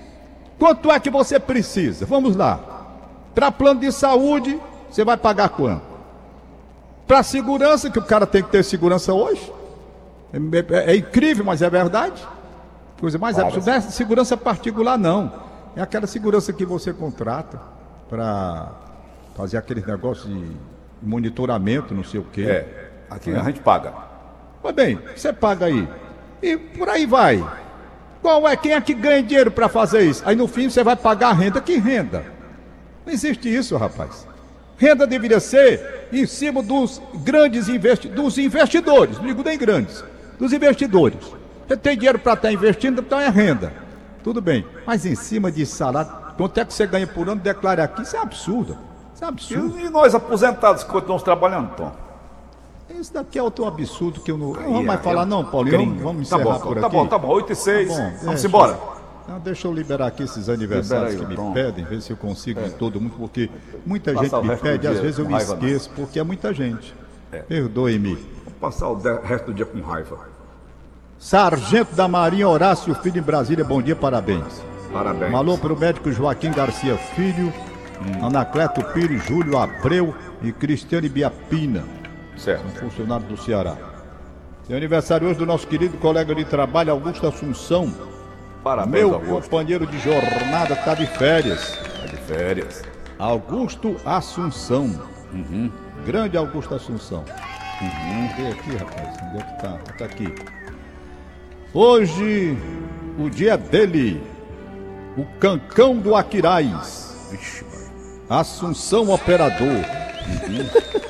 Quanto 0.59 0.90
é 0.90 0.99
que 0.99 1.11
você 1.11 1.38
precisa? 1.38 2.07
Vamos 2.07 2.37
lá. 2.37 2.61
Para 3.35 3.51
plano 3.51 3.81
de 3.81 3.92
saúde, 3.92 4.59
você 4.88 5.05
vai 5.05 5.16
pagar 5.16 5.51
quanto? 5.51 5.83
Para 7.07 7.22
segurança, 7.22 7.90
que 7.90 7.99
o 7.99 8.03
cara 8.03 8.27
tem 8.27 8.42
que 8.42 8.51
ter 8.51 8.64
segurança 8.64 9.12
hoje. 9.12 9.53
É, 10.33 10.38
é, 10.75 10.92
é 10.92 10.96
incrível, 10.96 11.44
mas 11.44 11.62
é 11.62 11.70
verdade. 11.70 12.27
Coisa 12.99 13.18
mais 13.18 13.38
absurda. 13.38 13.70
Não 13.70 13.79
é 13.79 13.81
segurança 13.81 14.37
particular, 14.37 14.99
não. 14.99 15.33
É 15.77 15.83
aquela 15.83 16.07
segurança 16.07 16.53
que 16.53 16.64
você 16.64 16.92
contrata 16.92 17.61
para 18.09 18.72
fazer 19.35 19.59
aquele 19.59 19.85
negócio 19.85 20.29
de 20.29 20.51
monitoramento, 21.03 21.94
não 21.94 22.03
sei 22.03 22.20
o 22.20 22.25
quê. 22.25 22.42
É, 22.42 22.86
aqui 23.11 23.31
é. 23.31 23.38
a 23.38 23.45
gente 23.45 23.61
paga. 23.61 23.92
Pois 24.62 24.75
bem, 24.75 24.99
você 25.14 25.33
paga 25.33 25.66
aí. 25.66 25.88
E 26.42 26.57
por 26.57 26.88
aí 26.88 27.07
vai. 27.07 27.45
Qual 28.23 28.49
é? 28.49 28.57
Quem 28.57 28.73
é 28.73 28.81
que 28.81 28.95
ganha 28.95 29.23
dinheiro 29.23 29.51
para 29.51 29.69
fazer 29.69 30.03
isso? 30.03 30.23
Aí 30.27 30.35
no 30.35 30.49
fim 30.49 30.69
você 30.69 30.83
vai 30.83 30.97
pagar 30.97 31.29
a 31.29 31.33
renda. 31.33 31.61
Que 31.61 31.77
renda? 31.79 32.25
Não 33.05 33.12
existe 33.12 33.49
isso, 33.49 33.77
rapaz. 33.77 34.27
Renda 34.77 35.07
deveria 35.07 35.40
ser 35.40 36.09
em 36.12 36.27
cima 36.27 36.62
dos 36.62 37.01
grandes 37.14 37.69
investi 37.69 38.09
dos 38.09 38.37
investidores, 38.37 39.16
não 39.19 39.27
digo 39.27 39.42
nem 39.42 39.57
grandes, 39.57 40.05
dos 40.38 40.53
investidores. 40.53 41.19
Você 41.66 41.77
tem 41.77 41.97
dinheiro 41.97 42.19
para 42.19 42.35
estar 42.35 42.49
tá 42.49 42.53
investindo, 42.53 43.01
então 43.01 43.19
é 43.19 43.29
renda. 43.29 43.73
Tudo 44.23 44.40
bem. 44.40 44.66
Mas 44.87 45.07
em 45.07 45.14
cima 45.14 45.51
de 45.51 45.64
salário, 45.64 46.11
quanto 46.37 46.59
é 46.59 46.64
que 46.64 46.75
você 46.75 46.87
ganha 46.87 47.07
por 47.07 47.29
ano, 47.29 47.40
declare 47.40 47.81
aqui, 47.81 48.03
isso 48.03 48.16
é 48.16 48.21
absurdo. 48.21 48.77
Isso 49.14 49.25
é 49.25 49.29
absurdo. 49.29 49.79
E, 49.79 49.85
e 49.85 49.88
nós 49.88 50.14
aposentados 50.14 50.85
que 50.85 50.90
continuamos 50.90 51.23
trabalhando, 51.23 51.75
Tom? 51.75 52.06
Isso 53.00 53.12
daqui 53.12 53.38
é 53.38 53.42
outro 53.42 53.64
absurdo 53.66 54.20
que 54.20 54.30
eu 54.30 54.38
não. 54.38 54.52
Não 54.52 54.62
vamos 54.62 54.85
mais 54.85 55.00
falar, 55.00 55.26
não, 55.26 55.44
Paulinho. 55.44 55.78
Vamos, 55.78 56.02
vamos 56.02 56.22
encerrar 56.22 56.44
tá 56.44 56.50
bom, 56.50 56.59
por 56.61 56.61
tá 56.61 56.68
aqui. 56.68 56.80
Tá 56.80 56.88
bom, 56.88 57.06
tá 57.06 57.18
bom. 57.18 57.28
8 57.28 57.52
e 57.52 57.56
6. 57.56 57.96
Tá 57.96 58.12
vamos 58.22 58.44
embora. 58.44 58.78
Não, 59.28 59.40
deixa 59.40 59.66
eu 59.66 59.72
liberar 59.72 60.06
aqui 60.06 60.22
esses 60.22 60.48
aniversários 60.48 61.14
aí, 61.14 61.18
que 61.18 61.26
me 61.26 61.35
Tom. 61.35 61.52
pedem, 61.52 61.85
ver 61.85 62.00
se 62.00 62.12
eu 62.12 62.16
consigo 62.16 62.61
é. 62.61 62.64
de 62.64 62.70
todo 62.74 63.00
mundo, 63.00 63.14
porque 63.18 63.50
muita 63.85 64.12
Passar 64.12 64.40
gente 64.40 64.48
me 64.48 64.56
pede, 64.56 64.87
às 64.87 65.00
vezes 65.00 65.18
eu 65.18 65.26
me 65.26 65.37
esqueço, 65.37 65.88
não. 65.88 65.96
porque 65.96 66.20
é 66.20 66.22
muita 66.22 66.54
gente. 66.54 66.94
É. 67.32 67.38
Perdoe-me. 67.38 68.14
Vou 68.14 68.54
passar 68.61 68.88
o 68.88 68.94
resto 68.94 69.46
do 69.46 69.54
dia 69.54 69.66
com 69.66 69.80
raiva. 69.80 70.16
Sargento 71.18 71.94
da 71.96 72.06
Marinha 72.06 72.48
Horácio 72.48 72.94
Filho 72.96 73.18
em 73.18 73.22
Brasília, 73.22 73.64
bom 73.64 73.82
dia, 73.82 73.96
parabéns. 73.96 74.62
Parabéns. 74.92 75.32
Malô 75.32 75.59
para 75.59 75.72
o 75.72 75.78
médico 75.78 76.12
Joaquim 76.12 76.52
Garcia 76.52 76.96
Filho, 76.96 77.52
hum. 78.00 78.26
Anacleto 78.26 78.82
Pires, 78.92 79.24
Júlio 79.24 79.59
Abreu 79.59 80.14
e 80.40 80.52
Cristiane 80.52 81.09
Biapina. 81.09 81.82
Certo. 82.37 82.62
São 82.62 82.90
funcionários 82.90 83.29
do 83.29 83.37
Ceará. 83.37 83.77
Tem 84.66 84.77
aniversário 84.77 85.29
hoje 85.29 85.38
do 85.38 85.46
nosso 85.46 85.66
querido 85.66 85.96
colega 85.99 86.35
de 86.35 86.44
trabalho, 86.44 86.90
Augusto 86.90 87.27
Assunção. 87.27 87.92
Parabéns, 88.64 89.05
Meu 89.05 89.14
Augusto. 89.14 89.42
companheiro 89.51 89.87
de 89.87 89.99
jornada 90.01 90.75
está 90.75 90.94
de 90.94 91.07
férias. 91.07 91.61
Está 91.70 92.07
de 92.07 92.16
férias. 92.16 92.83
Augusto 93.18 93.96
Assunção. 94.05 95.01
Uhum. 95.33 95.70
Grande 96.05 96.37
Augusto 96.37 96.75
Assunção. 96.75 97.25
Uhum. 97.81 98.29
Vê 98.37 98.49
aqui, 98.49 98.77
rapaz. 98.77 99.16
Onde 99.29 99.38
é 99.38 99.42
que 99.42 99.62
tá? 99.62 99.79
Tá 99.99 100.05
aqui. 100.05 100.35
Hoje, 101.72 102.59
o 103.18 103.31
dia 103.31 103.57
dele. 103.57 104.20
O 105.16 105.25
cancão 105.38 105.96
do 105.96 106.14
Aquiraz. 106.14 107.29
Vixe, 107.31 107.64
Assunção 108.29 109.11
Operador. 109.11 109.66
Uhum. 109.68 111.06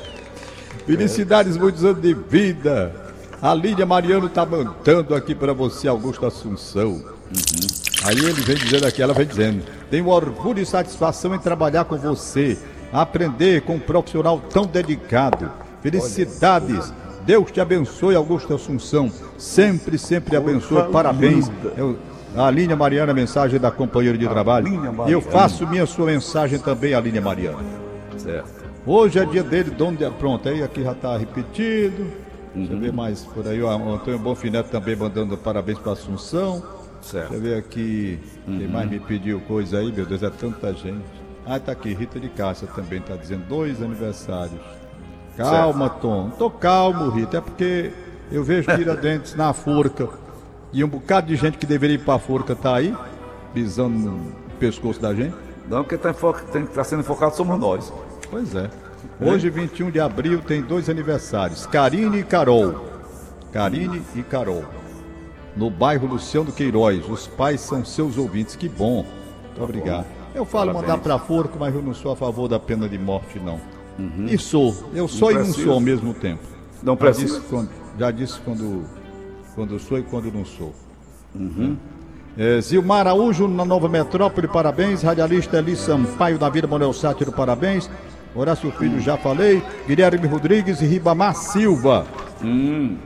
Felicidades, 0.87 1.57
muitos 1.57 1.83
anos 1.83 2.01
de 2.01 2.13
vida. 2.13 2.95
A 3.41 3.53
Lídia 3.53 3.85
Mariano 3.85 4.29
tá 4.29 4.45
mandando 4.45 5.13
aqui 5.13 5.35
para 5.35 5.51
você, 5.51 5.85
Augusto 5.87 6.25
Assunção. 6.25 6.91
Uhum. 6.91 7.67
Aí 8.05 8.17
ele 8.17 8.41
vem 8.41 8.55
dizendo 8.55 8.87
aqui, 8.87 9.01
ela 9.01 9.13
vem 9.13 9.27
dizendo: 9.27 9.63
tenho 9.91 10.07
orgulho 10.07 10.61
e 10.61 10.65
satisfação 10.65 11.35
em 11.35 11.39
trabalhar 11.39 11.83
com 11.83 11.97
você, 11.97 12.57
aprender 12.91 13.63
com 13.63 13.75
um 13.75 13.79
profissional 13.79 14.39
tão 14.49 14.65
dedicado. 14.65 15.51
Felicidades. 15.81 16.93
Deus 17.25 17.51
te 17.51 17.59
abençoe, 17.59 18.15
Augusto 18.15 18.55
Assunção. 18.55 19.11
Sempre, 19.37 19.97
sempre 19.97 20.37
abençoe. 20.37 20.89
Parabéns. 20.89 21.51
Eu, 21.75 21.97
a 22.33 22.49
Línia 22.49 22.77
Mariana, 22.77 23.13
mensagem 23.13 23.59
da 23.59 23.69
companheira 23.69 24.17
de 24.17 24.25
trabalho. 24.25 24.67
E 25.05 25.11
eu 25.11 25.19
faço 25.19 25.67
minha 25.67 25.85
sua 25.85 26.05
mensagem 26.05 26.57
também, 26.57 26.93
a 26.93 27.01
Línia 27.01 27.21
Mariana. 27.21 27.59
Certo. 28.17 28.56
Hoje 28.89 29.19
é 29.19 29.25
dia 29.25 29.43
dele, 29.43 29.69
dono 29.69 29.97
de. 29.97 30.09
Pronto, 30.11 30.47
aí 30.47 30.63
aqui 30.63 30.81
já 30.81 30.93
está 30.93 31.17
repetido. 31.17 32.03
Uhum. 32.03 32.09
Deixa 32.55 32.73
eu 32.73 32.79
ver 32.79 32.93
mais 32.93 33.21
por 33.25 33.45
aí. 33.45 33.61
O 33.61 33.69
Antônio 33.69 34.17
Bonfineto 34.17 34.69
também 34.69 34.95
mandando 34.95 35.37
parabéns 35.37 35.77
para 35.77 35.91
Assunção. 35.91 36.63
Certo. 37.01 37.31
Deixa 37.31 37.33
eu 37.33 37.41
ver 37.41 37.57
aqui. 37.57 38.17
Uhum. 38.47 38.59
Quem 38.59 38.67
mais 38.69 38.89
me 38.89 38.97
pediu 39.01 39.41
coisa 39.41 39.79
aí, 39.79 39.91
meu 39.91 40.05
Deus, 40.05 40.23
é 40.23 40.29
tanta 40.29 40.73
gente. 40.73 41.03
Ah, 41.45 41.59
tá 41.59 41.73
aqui, 41.73 41.93
Rita 41.93 42.17
de 42.17 42.29
Cássia 42.29 42.65
também 42.73 42.99
está 42.99 43.17
dizendo 43.17 43.45
dois 43.49 43.81
aniversários. 43.81 44.59
Calma, 45.35 45.89
certo. 45.89 46.01
Tom. 46.01 46.29
Tô 46.29 46.49
calmo, 46.49 47.09
Rita. 47.09 47.39
É 47.39 47.41
porque 47.41 47.91
eu 48.31 48.41
vejo 48.41 48.73
Tiradentes 48.73 49.35
na 49.35 49.51
forca. 49.51 50.07
E 50.71 50.81
um 50.81 50.87
bocado 50.87 51.27
de 51.27 51.35
gente 51.35 51.57
que 51.57 51.65
deveria 51.65 51.95
ir 51.95 52.05
para 52.05 52.13
a 52.13 52.19
forca 52.19 52.55
tá 52.55 52.75
aí, 52.75 52.95
pisando 53.53 53.97
no 53.97 54.31
pescoço 54.57 55.01
da 55.01 55.13
gente. 55.13 55.35
Não, 55.69 55.83
quem 55.83 55.97
está 55.97 56.13
tá 56.13 56.83
sendo 56.85 57.01
enfocado 57.01 57.35
somos 57.35 57.59
nós. 57.59 57.91
Pois 58.29 58.55
é. 58.55 58.69
Hoje, 59.19 59.49
21 59.49 59.91
de 59.91 59.99
abril, 59.99 60.41
tem 60.41 60.61
dois 60.61 60.89
aniversários: 60.89 61.65
Karine 61.65 62.19
e 62.19 62.23
Carol. 62.23 62.85
Karine 63.51 64.01
e 64.15 64.21
Carol. 64.21 64.63
No 65.55 65.69
bairro 65.69 66.07
Luciano 66.07 66.51
Queiroz. 66.51 67.07
Os 67.09 67.25
pais 67.27 67.61
são 67.61 67.83
seus 67.83 68.17
ouvintes. 68.17 68.55
Que 68.55 68.69
bom. 68.69 69.05
Muito 69.45 69.63
obrigado. 69.63 70.05
Eu 70.35 70.45
falo 70.45 70.71
Parabéns. 70.71 70.91
mandar 70.91 71.03
para 71.03 71.17
forco, 71.17 71.57
mas 71.59 71.73
eu 71.73 71.81
não 71.81 71.93
sou 71.93 72.11
a 72.11 72.15
favor 72.15 72.47
da 72.47 72.59
pena 72.59 72.87
de 72.87 72.97
morte, 72.97 73.39
não. 73.39 73.59
Uhum. 73.97 74.27
E 74.29 74.37
sou. 74.37 74.75
Eu 74.93 75.07
sou 75.07 75.31
não 75.31 75.41
e 75.41 75.47
não 75.47 75.53
sou 75.53 75.73
ao 75.73 75.79
mesmo 75.79 76.13
tempo. 76.13 76.43
Não 76.83 76.93
já 76.93 76.97
precisa. 76.97 77.39
Disse 77.39 77.49
quando, 77.49 77.69
já 77.97 78.11
disse 78.11 78.39
quando, 78.41 78.83
quando 79.55 79.79
sou 79.79 79.97
e 79.97 80.03
quando 80.03 80.31
não 80.31 80.45
sou. 80.45 80.75
Uhum. 81.33 81.75
É, 82.37 82.61
Zilmar 82.61 82.99
Araújo, 82.99 83.47
na 83.47 83.65
Nova 83.65 83.89
Metrópole, 83.89 84.47
parabéns. 84.47 85.01
Radialista 85.01 85.57
Eli 85.57 85.75
Sampaio, 85.75 86.37
da 86.37 86.47
Vida 86.49 86.67
Manuel 86.67 86.93
Sátiro, 86.93 87.31
parabéns. 87.31 87.89
Horácio 88.37 88.71
Filho, 88.71 88.99
já 88.99 89.17
falei. 89.17 89.63
Guilherme 89.87 90.27
Rodrigues 90.27 90.81
e 90.81 90.85
Ribamar 90.85 91.35
Silva. 91.35 92.05
Hum. 92.43 92.97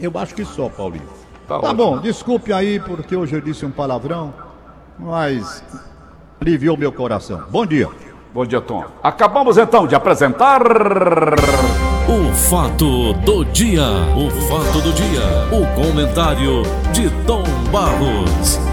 Eu 0.00 0.10
acho 0.16 0.34
que 0.34 0.44
só, 0.44 0.68
Paulinho. 0.68 1.08
Tá, 1.46 1.60
tá 1.60 1.72
bom, 1.72 1.98
desculpe 1.98 2.52
aí 2.52 2.80
porque 2.80 3.14
hoje 3.14 3.36
eu 3.36 3.40
disse 3.40 3.64
um 3.64 3.70
palavrão, 3.70 4.34
mas 4.98 5.62
aliviou 6.40 6.76
meu 6.76 6.90
coração. 6.90 7.44
Bom 7.48 7.64
dia. 7.64 7.88
Bom 8.34 8.44
dia, 8.44 8.60
Tom. 8.60 8.84
Acabamos 9.02 9.56
então 9.56 9.86
de 9.86 9.94
apresentar. 9.94 10.60
O 12.08 12.32
fato 12.34 13.12
do 13.14 13.44
dia. 13.44 13.84
O 14.16 14.30
fato 14.48 14.80
do 14.80 14.92
dia. 14.92 15.22
O 15.52 15.66
comentário 15.80 16.62
de 16.92 17.08
Tom 17.24 17.44
Barros. 17.70 18.65